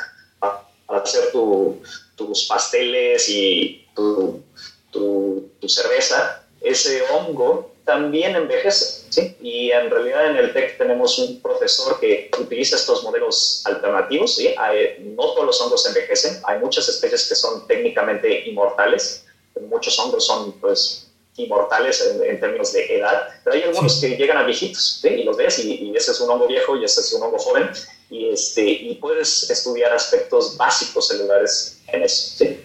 para 0.87 1.03
hacer 1.03 1.31
tu, 1.33 1.81
tus 2.17 2.45
pasteles 2.45 3.29
y 3.29 3.87
tu, 3.95 4.43
tu, 4.91 5.51
tu 5.61 5.69
cerveza, 5.69 6.45
ese 6.61 7.03
hongo 7.11 7.72
también 7.85 8.37
envejece. 8.37 9.05
¿sí? 9.11 9.37
Y 9.41 9.71
en 9.71 9.91
realidad 9.91 10.31
en 10.31 10.37
el 10.37 10.53
TEC 10.53 10.79
tenemos 10.79 11.19
un 11.19 11.41
profesor 11.41 11.99
que 12.01 12.31
utiliza 12.39 12.77
estos 12.77 13.03
modelos 13.03 13.63
alternativos. 13.67 14.37
¿sí? 14.37 14.55
no 15.01 15.33
todos 15.35 15.47
los 15.47 15.61
hongos 15.61 15.87
envejecen, 15.87 16.41
hay 16.45 16.59
muchas 16.59 16.89
especies 16.89 17.29
que 17.29 17.35
son 17.35 17.67
técnicamente 17.67 18.49
inmortales, 18.49 19.25
muchos 19.69 19.99
hongos 19.99 20.27
son 20.27 20.53
pues 20.61 21.09
inmortales 21.37 22.01
en, 22.23 22.41
términos 22.41 22.73
de 22.73 22.97
edad, 22.97 23.29
pero 23.43 23.57
hay 23.57 23.63
algunos 23.63 24.01
que 24.01 24.17
llegan 24.17 24.37
a 24.37 24.43
viejitos, 24.43 24.99
¿sí? 25.01 25.09
y 25.09 25.25
los 25.25 25.37
ves, 25.37 25.59
y, 25.61 25.93
ese 25.97 26.13
es 26.13 26.21
un 26.21 26.31
hongo 26.31 26.47
viejo 26.47 26.77
y 26.77 26.85
ese 26.85 27.01
es 27.01 27.13
un 27.15 27.23
hongo 27.23 27.39
joven, 27.39 27.71
y, 28.11 28.29
este, 28.29 28.63
y 28.63 28.95
puedes 28.97 29.49
estudiar 29.51 29.93
aspectos 29.93 30.57
básicos 30.57 31.09
celulares 31.09 31.79
en 31.89 32.03
eso. 32.03 32.37
¿sí? 32.37 32.61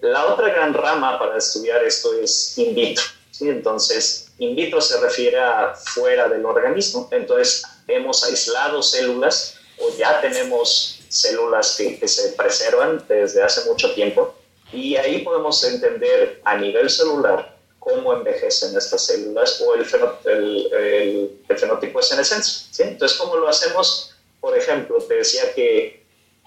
La 0.00 0.26
otra 0.26 0.48
gran 0.48 0.74
rama 0.74 1.18
para 1.18 1.38
estudiar 1.38 1.84
esto 1.84 2.14
es 2.14 2.58
in 2.58 2.74
vitro. 2.74 3.04
¿sí? 3.30 3.48
Entonces, 3.48 4.29
In 4.40 4.56
vitro 4.56 4.80
se 4.80 4.98
refiere 4.98 5.38
a 5.38 5.74
fuera 5.74 6.26
del 6.26 6.46
organismo, 6.46 7.06
entonces 7.10 7.62
hemos 7.86 8.24
aislado 8.24 8.82
células 8.82 9.58
o 9.78 9.94
ya 9.98 10.18
tenemos 10.22 10.98
células 11.10 11.76
que, 11.76 12.08
se 12.08 12.32
preservan 12.32 13.04
desde 13.06 13.42
hace 13.42 13.68
mucho 13.68 13.92
tiempo 13.92 14.34
y 14.72 14.96
ahí 14.96 15.18
podemos 15.18 15.62
entender 15.64 16.40
a 16.44 16.56
nivel 16.56 16.88
celular 16.88 17.54
cómo 17.78 18.14
envejecen 18.14 18.74
estas 18.78 19.04
células 19.04 19.60
o 19.60 19.74
el, 19.74 19.82
el, 20.24 21.58
fenotipo 21.58 21.98
de 21.98 22.04
senescencia. 22.04 22.66
¿sí? 22.70 22.82
Entonces, 22.84 23.18
¿cómo 23.18 23.36
lo 23.36 23.46
hacemos? 23.46 24.14
Por 24.40 24.56
ejemplo, 24.56 24.96
te 25.06 25.16
decía 25.16 25.52
que, 25.54 26.02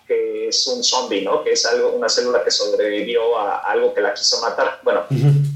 que 0.08 0.48
es 0.48 0.66
un 0.66 0.84
zombie, 0.84 1.22
¿no? 1.22 1.44
que 1.44 1.52
es 1.52 1.64
algo, 1.68 1.90
una 1.90 2.10
célula 2.10 2.44
que 2.44 2.50
sobrevivió 2.50 3.38
a 3.38 3.60
algo 3.60 3.94
que 3.94 4.02
la 4.02 4.16
quiso 4.16 4.42
matar. 4.42 4.80
Bueno, 4.82 5.06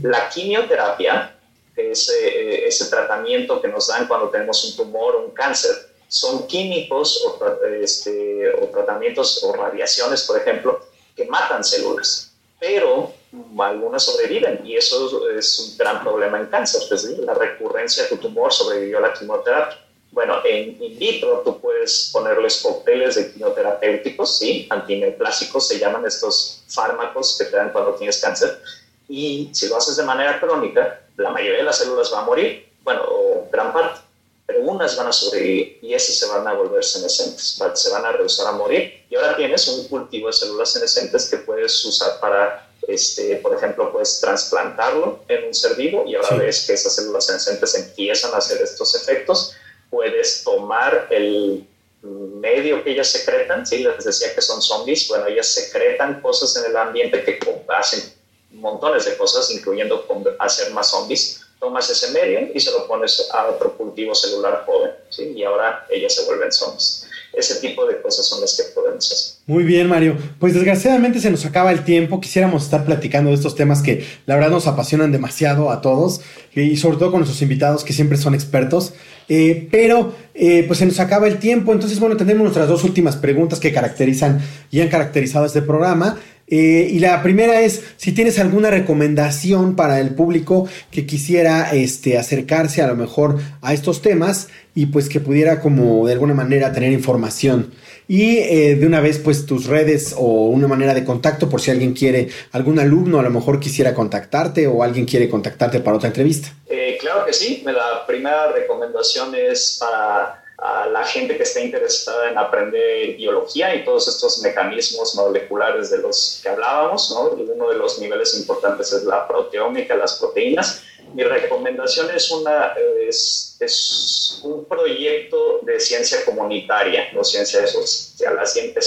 la 0.03 0.29
quimioterapia 0.29 1.33
ese, 1.77 2.67
ese 2.67 2.85
tratamiento 2.89 3.61
que 3.61 3.67
nos 3.67 3.87
dan 3.87 4.07
cuando 4.07 4.29
tenemos 4.29 4.63
un 4.65 4.75
tumor 4.75 5.15
o 5.15 5.25
un 5.25 5.31
cáncer, 5.31 5.75
son 6.07 6.47
químicos 6.47 7.23
o, 7.25 7.39
este, 7.81 8.49
o 8.53 8.67
tratamientos 8.67 9.43
o 9.43 9.53
radiaciones, 9.53 10.23
por 10.23 10.37
ejemplo, 10.37 10.79
que 11.15 11.25
matan 11.25 11.63
células, 11.63 12.31
pero 12.59 13.13
algunas 13.59 14.03
sobreviven 14.03 14.61
y 14.65 14.75
eso 14.75 15.29
es 15.29 15.59
un 15.59 15.77
gran 15.77 16.03
problema 16.03 16.39
en 16.39 16.47
cáncer, 16.47 16.81
es 16.83 16.89
decir, 16.89 17.19
la 17.19 17.33
recurrencia 17.33 18.03
de 18.03 18.09
tu 18.09 18.17
tumor 18.17 18.53
sobrevivió 18.53 18.99
a 18.99 19.01
la 19.01 19.13
quimioterapia. 19.13 19.83
Bueno, 20.11 20.37
en 20.45 20.81
in 20.81 20.97
vitro 20.97 21.41
tú 21.43 21.59
puedes 21.59 22.09
ponerles 22.13 22.61
cócteles 22.61 23.15
de 23.15 23.31
quimioterapéuticos, 23.31 24.37
¿sí? 24.39 24.65
Antineoplásicos 24.69 25.67
se 25.67 25.77
llaman 25.77 26.05
estos 26.05 26.63
fármacos 26.69 27.37
que 27.37 27.45
te 27.45 27.57
dan 27.57 27.71
cuando 27.71 27.93
tienes 27.95 28.19
cáncer. 28.19 28.59
Y 29.07 29.49
si 29.53 29.67
lo 29.67 29.77
haces 29.77 29.95
de 29.95 30.03
manera 30.03 30.39
crónica, 30.39 31.01
la 31.17 31.31
mayoría 31.31 31.59
de 31.59 31.63
las 31.63 31.77
células 31.77 32.11
va 32.13 32.21
a 32.21 32.25
morir, 32.25 32.69
bueno, 32.83 33.01
o 33.07 33.47
gran 33.51 33.73
parte, 33.73 34.01
pero 34.45 34.61
unas 34.61 34.95
van 34.95 35.07
a 35.07 35.11
sobrevivir 35.11 35.79
y 35.81 35.93
esas 35.93 36.15
se 36.15 36.27
van 36.27 36.47
a 36.47 36.53
volver 36.53 36.83
senescentes, 36.83 37.59
se 37.73 37.89
van 37.89 38.05
a 38.05 38.11
rehusar 38.11 38.47
a 38.47 38.51
morir. 38.53 39.05
Y 39.09 39.15
ahora 39.15 39.35
tienes 39.35 39.67
un 39.67 39.87
cultivo 39.87 40.27
de 40.27 40.33
células 40.33 40.71
senescentes 40.71 41.29
que 41.29 41.37
puedes 41.37 41.83
usar 41.85 42.19
para, 42.19 42.69
este, 42.87 43.37
por 43.37 43.55
ejemplo, 43.55 43.91
puedes 43.91 44.19
trasplantarlo 44.21 45.19
en 45.27 45.47
un 45.47 45.53
ser 45.53 45.75
vivo 45.75 46.05
y 46.05 46.15
ahora 46.15 46.35
ves 46.35 46.65
que 46.65 46.73
esas 46.73 46.95
células 46.95 47.25
senescentes 47.25 47.75
empiezan 47.75 48.33
a 48.33 48.37
hacer 48.37 48.61
estos 48.61 48.95
efectos 48.95 49.55
puedes 49.89 50.43
tomar 50.43 51.07
el 51.09 51.65
medio 52.01 52.83
que 52.83 52.91
ellas 52.91 53.07
secretan, 53.07 53.65
¿sí? 53.65 53.79
les 53.79 54.03
decía 54.03 54.33
que 54.33 54.41
son 54.41 54.61
zombies, 54.61 55.07
bueno, 55.07 55.27
ellas 55.27 55.47
secretan 55.47 56.21
cosas 56.21 56.55
en 56.57 56.71
el 56.71 56.77
ambiente 56.77 57.23
que 57.23 57.39
hacen 57.69 58.13
montones 58.51 59.05
de 59.05 59.17
cosas, 59.17 59.51
incluyendo 59.51 60.05
hacer 60.39 60.73
más 60.73 60.89
zombies. 60.89 61.41
Tomas 61.59 61.89
ese 61.89 62.11
medio 62.11 62.51
y 62.53 62.59
se 62.59 62.71
lo 62.71 62.87
pones 62.87 63.29
a 63.33 63.47
otro 63.47 63.75
cultivo 63.75 64.13
celular 64.13 64.63
joven, 64.67 64.91
¿sí? 65.09 65.33
y 65.35 65.43
ahora 65.43 65.87
ellas 65.89 66.13
se 66.13 66.23
vuelven 66.25 66.51
zombies 66.51 67.07
ese 67.37 67.59
tipo 67.59 67.85
de 67.85 68.01
cosas 68.01 68.25
son 68.27 68.41
las 68.41 68.57
que 68.57 68.63
podemos 68.73 69.11
hacer. 69.11 69.37
Muy 69.45 69.63
bien, 69.63 69.87
Mario. 69.87 70.17
Pues 70.39 70.53
desgraciadamente 70.53 71.19
se 71.19 71.29
nos 71.29 71.45
acaba 71.45 71.71
el 71.71 71.83
tiempo. 71.83 72.19
Quisiéramos 72.19 72.63
estar 72.63 72.83
platicando 72.83 73.29
de 73.29 73.35
estos 73.35 73.55
temas 73.55 73.81
que 73.81 74.05
la 74.25 74.35
verdad 74.35 74.49
nos 74.49 74.67
apasionan 74.67 75.11
demasiado 75.11 75.69
a 75.69 75.81
todos 75.81 76.21
y 76.53 76.75
sobre 76.77 76.97
todo 76.97 77.11
con 77.11 77.19
nuestros 77.19 77.41
invitados 77.41 77.83
que 77.83 77.93
siempre 77.93 78.17
son 78.17 78.33
expertos. 78.33 78.93
Eh, 79.29 79.67
pero 79.71 80.13
eh, 80.33 80.63
pues 80.65 80.79
se 80.79 80.85
nos 80.85 80.99
acaba 80.99 81.27
el 81.27 81.37
tiempo. 81.37 81.73
Entonces, 81.73 81.99
bueno, 81.99 82.17
tenemos 82.17 82.43
nuestras 82.43 82.67
dos 82.67 82.83
últimas 82.83 83.15
preguntas 83.15 83.59
que 83.59 83.71
caracterizan 83.71 84.41
y 84.71 84.81
han 84.81 84.89
caracterizado 84.89 85.45
este 85.45 85.61
programa. 85.61 86.19
Eh, 86.49 86.87
y 86.91 86.99
la 86.99 87.21
primera 87.21 87.61
es 87.61 87.83
si 87.97 88.13
tienes 88.13 88.39
alguna 88.39 88.69
recomendación 88.69 89.75
para 89.75 89.99
el 89.99 90.15
público 90.15 90.67
que 90.91 91.05
quisiera 91.05 91.71
este, 91.73 92.17
acercarse 92.17 92.81
a 92.81 92.87
lo 92.87 92.95
mejor 92.95 93.37
a 93.61 93.73
estos 93.73 94.01
temas 94.01 94.47
y 94.73 94.85
pues 94.85 95.09
que 95.09 95.19
pudiera 95.19 95.59
como 95.59 96.07
de 96.07 96.13
alguna 96.13 96.33
manera 96.33 96.71
tener 96.71 96.93
información. 96.93 97.73
Y 98.07 98.37
eh, 98.37 98.75
de 98.75 98.87
una 98.87 99.01
vez 99.01 99.17
pues 99.19 99.45
tus 99.45 99.65
redes 99.65 100.15
o 100.17 100.47
una 100.47 100.69
manera 100.69 100.93
de 100.93 101.03
contacto 101.03 101.49
por 101.49 101.59
si 101.59 101.71
alguien 101.71 101.93
quiere, 101.93 102.29
algún 102.53 102.79
alumno 102.79 103.19
a 103.19 103.23
lo 103.23 103.29
mejor 103.29 103.59
quisiera 103.59 103.93
contactarte 103.93 104.67
o 104.67 104.83
alguien 104.83 105.05
quiere 105.05 105.27
contactarte 105.27 105.81
para 105.81 105.97
otra 105.97 106.07
entrevista. 106.07 106.53
Eh, 106.69 106.97
claro 107.01 107.25
que 107.25 107.33
sí, 107.33 107.61
la 107.65 108.05
primera 108.07 108.53
recomendación 108.53 109.35
es 109.35 109.77
para 109.81 110.46
a 110.57 110.87
la 110.87 111.03
gente 111.03 111.37
que 111.37 111.43
esté 111.43 111.65
interesada 111.65 112.31
en 112.31 112.37
aprender 112.37 113.15
biología 113.15 113.75
y 113.75 113.85
todos 113.85 114.07
estos 114.07 114.39
mecanismos 114.41 115.13
moleculares 115.15 115.91
de 115.91 115.99
los 115.99 116.39
que 116.41 116.49
hablábamos, 116.49 117.11
¿no? 117.11 117.29
Uno 117.29 117.69
de 117.69 117.77
los 117.77 117.99
niveles 117.99 118.33
importantes 118.39 118.91
es 118.91 119.03
la 119.03 119.27
proteómica, 119.27 119.95
las 119.95 120.15
proteínas. 120.15 120.81
Mi 121.13 121.23
recomendación 121.23 122.09
es, 122.09 122.31
una, 122.31 122.73
es 123.07 124.39
un 124.43 124.65
proyecto 124.65 125.59
de 125.61 125.79
ciencia 125.79 126.25
comunitaria, 126.25 127.11
no 127.13 127.23
ciencia 127.23 127.65
social, 127.67 128.35
la 128.35 128.45
ciencia 128.45 128.81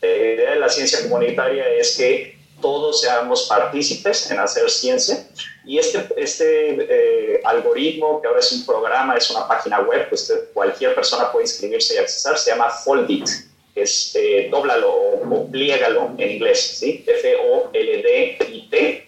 La 0.00 0.08
idea 0.08 0.50
de 0.52 0.60
la 0.60 0.68
ciencia 0.68 1.02
comunitaria 1.02 1.68
es 1.70 1.96
que 1.96 2.38
todos 2.62 3.00
seamos 3.00 3.46
partícipes 3.48 4.30
en 4.30 4.38
hacer 4.38 4.70
ciencia 4.70 5.26
y 5.64 5.78
este, 5.78 6.06
este 6.16 6.76
eh, 6.80 7.40
algoritmo, 7.44 8.20
que 8.20 8.28
ahora 8.28 8.40
es 8.40 8.52
un 8.52 8.64
programa, 8.64 9.16
es 9.16 9.30
una 9.30 9.46
página 9.46 9.80
web, 9.80 10.08
pues 10.08 10.32
cualquier 10.54 10.94
persona 10.94 11.30
puede 11.30 11.44
inscribirse 11.44 11.94
y 11.94 11.98
accesar, 11.98 12.38
se 12.38 12.50
llama 12.50 12.70
Foldit, 12.70 13.26
que 13.74 13.82
es 13.82 14.14
eh, 14.16 14.48
dóblalo 14.50 14.90
o, 14.90 15.48
pliégalo 15.50 16.12
en 16.18 16.30
inglés, 16.30 16.76
¿sí? 16.78 17.04
F-O-L-D-I-T. 17.06 19.06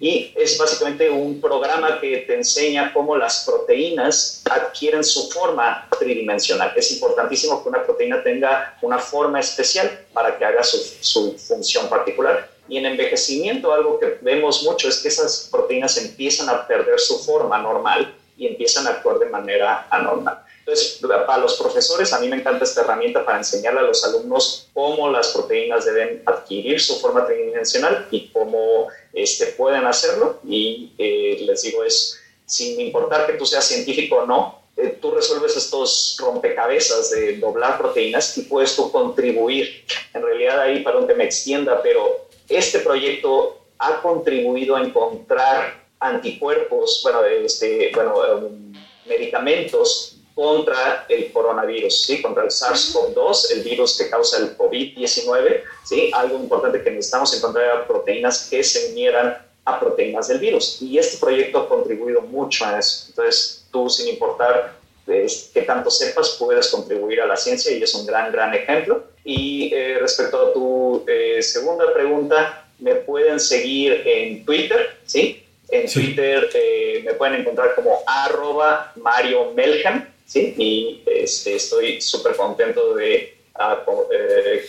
Y 0.00 0.32
es 0.36 0.58
básicamente 0.58 1.08
un 1.08 1.40
programa 1.40 2.00
que 2.00 2.18
te 2.18 2.34
enseña 2.34 2.92
cómo 2.92 3.16
las 3.16 3.44
proteínas 3.44 4.42
adquieren 4.50 5.04
su 5.04 5.30
forma 5.30 5.88
tridimensional. 5.98 6.72
Es 6.76 6.92
importantísimo 6.92 7.62
que 7.62 7.68
una 7.68 7.84
proteína 7.84 8.22
tenga 8.22 8.76
una 8.82 8.98
forma 8.98 9.40
especial 9.40 10.06
para 10.12 10.36
que 10.36 10.44
haga 10.44 10.64
su, 10.64 10.78
su 11.00 11.38
función 11.38 11.88
particular. 11.88 12.57
Y 12.68 12.76
en 12.78 12.86
envejecimiento 12.86 13.72
algo 13.72 13.98
que 13.98 14.18
vemos 14.20 14.62
mucho 14.62 14.88
es 14.88 14.98
que 14.98 15.08
esas 15.08 15.48
proteínas 15.50 15.96
empiezan 15.96 16.48
a 16.48 16.66
perder 16.66 17.00
su 17.00 17.18
forma 17.18 17.58
normal 17.58 18.14
y 18.36 18.46
empiezan 18.46 18.86
a 18.86 18.90
actuar 18.90 19.18
de 19.18 19.26
manera 19.26 19.86
anormal. 19.90 20.44
Entonces, 20.60 21.00
para 21.26 21.38
los 21.38 21.54
profesores, 21.54 22.12
a 22.12 22.20
mí 22.20 22.28
me 22.28 22.36
encanta 22.36 22.64
esta 22.64 22.82
herramienta 22.82 23.24
para 23.24 23.38
enseñarle 23.38 23.80
a 23.80 23.84
los 23.84 24.04
alumnos 24.04 24.68
cómo 24.74 25.10
las 25.10 25.28
proteínas 25.28 25.86
deben 25.86 26.22
adquirir 26.26 26.78
su 26.78 27.00
forma 27.00 27.26
tridimensional 27.26 28.06
y 28.10 28.28
cómo 28.28 28.88
este, 29.14 29.46
pueden 29.46 29.86
hacerlo. 29.86 30.40
Y 30.46 30.92
eh, 30.98 31.38
les 31.40 31.62
digo, 31.62 31.82
es 31.84 32.20
sin 32.44 32.78
importar 32.80 33.26
que 33.26 33.34
tú 33.34 33.46
seas 33.46 33.64
científico 33.64 34.16
o 34.16 34.26
no, 34.26 34.62
eh, 34.76 34.96
tú 35.00 35.10
resuelves 35.10 35.56
estos 35.56 36.16
rompecabezas 36.20 37.10
de 37.10 37.38
doblar 37.38 37.78
proteínas 37.78 38.36
y 38.38 38.42
puedes 38.42 38.76
tú 38.76 38.92
contribuir. 38.92 39.84
En 40.12 40.22
realidad 40.22 40.60
ahí, 40.60 40.82
para 40.82 40.98
donde 40.98 41.14
me 41.14 41.24
extienda, 41.24 41.82
pero 41.82 42.27
este 42.48 42.80
proyecto 42.80 43.58
ha 43.78 44.00
contribuido 44.02 44.76
a 44.76 44.82
encontrar 44.82 45.88
anticuerpos, 46.00 47.00
bueno, 47.02 47.24
este, 47.24 47.90
bueno 47.94 48.14
um, 48.36 48.72
medicamentos 49.06 50.16
contra 50.34 51.04
el 51.08 51.32
coronavirus, 51.32 52.02
¿sí? 52.02 52.22
contra 52.22 52.44
el 52.44 52.50
SARS-CoV-2, 52.50 53.52
el 53.54 53.62
virus 53.62 53.98
que 53.98 54.08
causa 54.08 54.38
el 54.38 54.56
COVID-19. 54.56 55.62
¿sí? 55.84 56.10
Algo 56.14 56.38
importante 56.38 56.82
que 56.82 56.90
necesitamos 56.90 57.36
encontrar 57.36 57.88
proteínas 57.88 58.48
que 58.48 58.62
se 58.62 58.92
unieran 58.92 59.36
a 59.64 59.80
proteínas 59.80 60.28
del 60.28 60.38
virus. 60.38 60.80
Y 60.80 60.96
este 60.96 61.18
proyecto 61.18 61.58
ha 61.58 61.68
contribuido 61.68 62.20
mucho 62.22 62.64
a 62.64 62.78
eso. 62.78 63.06
Entonces, 63.08 63.66
tú, 63.72 63.90
sin 63.90 64.08
importar 64.08 64.78
qué 65.06 65.62
tanto 65.66 65.90
sepas, 65.90 66.36
puedes 66.38 66.68
contribuir 66.68 67.20
a 67.20 67.26
la 67.26 67.36
ciencia 67.36 67.72
y 67.72 67.82
es 67.82 67.94
un 67.94 68.06
gran, 68.06 68.30
gran 68.30 68.54
ejemplo. 68.54 69.04
Y 69.24 69.74
eh, 69.74 69.98
respecto 70.00 70.40
a 70.40 70.52
tu 70.52 70.77
eh, 71.06 71.42
segunda 71.42 71.92
pregunta, 71.92 72.66
me 72.78 72.94
pueden 72.94 73.40
seguir 73.40 74.02
en 74.04 74.44
Twitter, 74.44 74.98
¿sí? 75.04 75.42
En 75.70 75.90
Twitter 75.90 76.48
eh, 76.54 77.02
me 77.04 77.14
pueden 77.14 77.40
encontrar 77.40 77.74
como 77.74 77.98
arroba 78.06 78.92
Mario 78.96 79.52
Melham, 79.54 80.06
¿sí? 80.24 80.54
Y 80.56 81.02
este, 81.06 81.56
estoy 81.56 82.00
súper 82.00 82.36
contento 82.36 82.94
de 82.94 83.36
ah, 83.54 83.84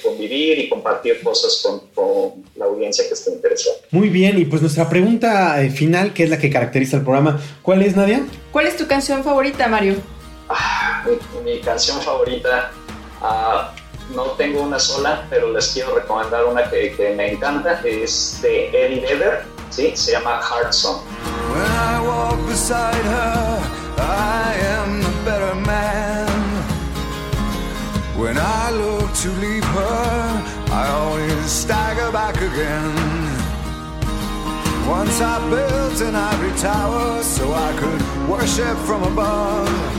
convivir 0.03 0.59
y 0.59 0.69
compartir 0.69 1.21
cosas 1.21 1.61
con, 1.63 1.87
con, 1.93 2.43
la 2.55 2.65
audiencia 2.65 3.07
que 3.07 3.13
esté 3.13 3.31
interesada. 3.31 3.77
Muy 3.91 4.09
bien, 4.09 4.37
y 4.37 4.45
pues 4.45 4.61
nuestra 4.61 4.89
pregunta 4.89 5.57
final, 5.73 6.13
que 6.13 6.23
es 6.23 6.29
la 6.29 6.37
que 6.37 6.49
caracteriza 6.49 6.97
el 6.97 7.03
programa, 7.03 7.41
¿cuál 7.61 7.81
es, 7.81 7.95
Nadia? 7.95 8.25
¿Cuál 8.51 8.67
es 8.67 8.75
tu 8.75 8.87
canción 8.87 9.23
favorita, 9.23 9.67
Mario? 9.67 9.95
Ah, 10.49 11.05
mi, 11.45 11.59
canción 11.59 12.01
favorita, 12.01 12.71
ah, 13.21 13.73
no 14.15 14.31
tengo 14.31 14.61
una 14.61 14.79
sola, 14.79 15.25
pero 15.29 15.51
les 15.51 15.67
quiero 15.69 15.95
recomendar 15.95 16.45
una 16.45 16.69
que, 16.69 16.95
que 16.95 17.13
me 17.15 17.33
encanta, 17.33 17.81
es 17.83 18.39
de 18.41 18.69
Eddie 18.69 19.01
Vedder, 19.01 19.45
¿sí? 19.69 19.91
se 19.95 20.13
llama 20.13 20.41
Heart 20.41 20.73
Song. 20.73 21.01
When 21.51 21.71
I 21.71 22.01
walk 22.05 22.47
beside 22.47 23.03
her, 23.05 23.61
I 23.97 24.55
am 24.77 25.01
the 25.01 25.11
better 25.25 25.55
man. 25.55 26.27
When 28.17 28.37
I 28.37 28.71
look 28.71 29.13
to 29.23 29.29
leave 29.39 29.63
her, 29.63 30.43
I 30.71 30.87
always 30.89 31.51
stagger 31.51 32.11
back 32.11 32.35
again. 32.35 32.95
Once 34.87 35.21
I 35.21 35.37
built 35.49 36.01
an 36.01 36.15
ivory 36.15 36.51
tower 36.59 37.23
so 37.23 37.53
I 37.53 37.71
could 37.77 38.29
worship 38.29 38.77
from 38.85 39.03
above. 39.03 39.89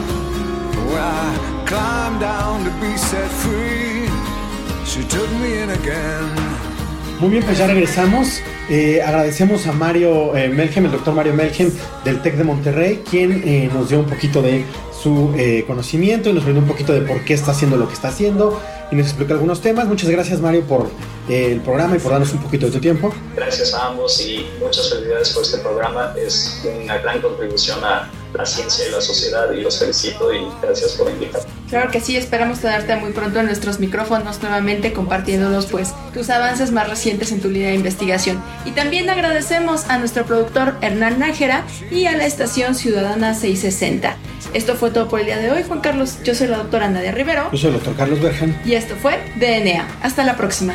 Muy 7.20 7.30
bien, 7.30 7.44
pues 7.44 7.58
ya 7.58 7.68
regresamos. 7.68 8.40
Eh, 8.68 9.00
agradecemos 9.00 9.68
a 9.68 9.72
Mario 9.72 10.36
eh, 10.36 10.48
Melgem, 10.48 10.86
el 10.86 10.90
doctor 10.90 11.14
Mario 11.14 11.32
Melgem 11.32 11.70
del 12.04 12.20
TEC 12.22 12.38
de 12.38 12.42
Monterrey, 12.42 13.04
quien 13.08 13.44
eh, 13.46 13.70
nos 13.72 13.88
dio 13.88 14.00
un 14.00 14.06
poquito 14.06 14.42
de 14.42 14.64
su 15.00 15.32
conocimiento 15.68 16.28
y 16.28 16.32
nos 16.32 16.44
brindó 16.44 16.60
un 16.60 16.66
poquito 16.66 16.92
de 16.92 17.02
por 17.02 17.24
qué 17.24 17.34
está 17.34 17.52
haciendo 17.52 17.76
lo 17.76 17.86
que 17.86 17.94
está 17.94 18.08
haciendo 18.08 18.60
y 18.90 18.96
nos 18.96 19.06
explicó 19.06 19.34
algunos 19.34 19.60
temas. 19.60 19.86
Muchas 19.86 20.10
gracias 20.10 20.40
Mario 20.40 20.62
por 20.62 20.90
el 21.28 21.60
programa 21.60 21.96
y 21.96 22.00
por 22.00 22.10
darnos 22.10 22.32
un 22.32 22.42
poquito 22.42 22.66
de 22.66 22.72
tu 22.72 22.80
tiempo. 22.80 23.14
Gracias 23.36 23.72
a 23.74 23.86
ambos 23.86 24.20
y 24.20 24.44
muchas 24.58 24.90
felicidades 24.90 25.30
por 25.30 25.44
este 25.44 25.58
programa. 25.58 26.14
Es 26.18 26.66
una 26.84 26.98
gran 26.98 27.22
contribución 27.22 27.78
a 27.84 28.10
la 28.34 28.46
ciencia 28.46 28.88
y 28.88 28.90
la 28.90 29.00
sociedad 29.00 29.50
y 29.52 29.60
los 29.60 29.78
felicito 29.78 30.32
y 30.32 30.46
gracias 30.62 30.92
por 30.92 31.10
invitarme. 31.10 31.48
Claro 31.68 31.90
que 31.90 32.00
sí, 32.00 32.16
esperamos 32.16 32.60
tenerte 32.60 32.96
muy 32.96 33.12
pronto 33.12 33.38
en 33.38 33.46
nuestros 33.46 33.78
micrófonos 33.78 34.42
nuevamente 34.42 34.92
compartiéndonos 34.92 35.66
pues 35.66 35.94
tus 36.12 36.28
avances 36.30 36.72
más 36.72 36.88
recientes 36.88 37.30
en 37.30 37.40
tu 37.40 37.48
línea 37.48 37.68
de 37.68 37.76
investigación. 37.76 38.42
Y 38.64 38.72
también 38.72 39.08
agradecemos 39.08 39.84
a 39.88 39.98
nuestro 39.98 40.24
productor 40.26 40.74
Hernán 40.80 41.20
Nájera 41.20 41.64
y 41.90 42.06
a 42.06 42.16
la 42.16 42.26
estación 42.26 42.74
Ciudadana 42.74 43.34
660. 43.34 44.16
Esto 44.52 44.74
fue 44.74 44.90
todo 44.90 45.08
por 45.08 45.20
el 45.20 45.26
día 45.26 45.38
de 45.38 45.50
hoy, 45.52 45.62
Juan 45.62 45.80
Carlos. 45.80 46.18
Yo 46.24 46.34
soy 46.34 46.48
la 46.48 46.56
doctora 46.56 46.88
Nadia 46.88 47.12
Rivero. 47.12 47.50
Yo 47.52 47.58
soy 47.58 47.68
el 47.68 47.74
doctor 47.74 47.94
Carlos 47.96 48.20
Berjan. 48.20 48.60
Y 48.64 48.74
esto 48.74 48.96
fue 48.96 49.20
DNA. 49.38 49.86
Hasta 50.02 50.24
la 50.24 50.36
próxima. 50.36 50.74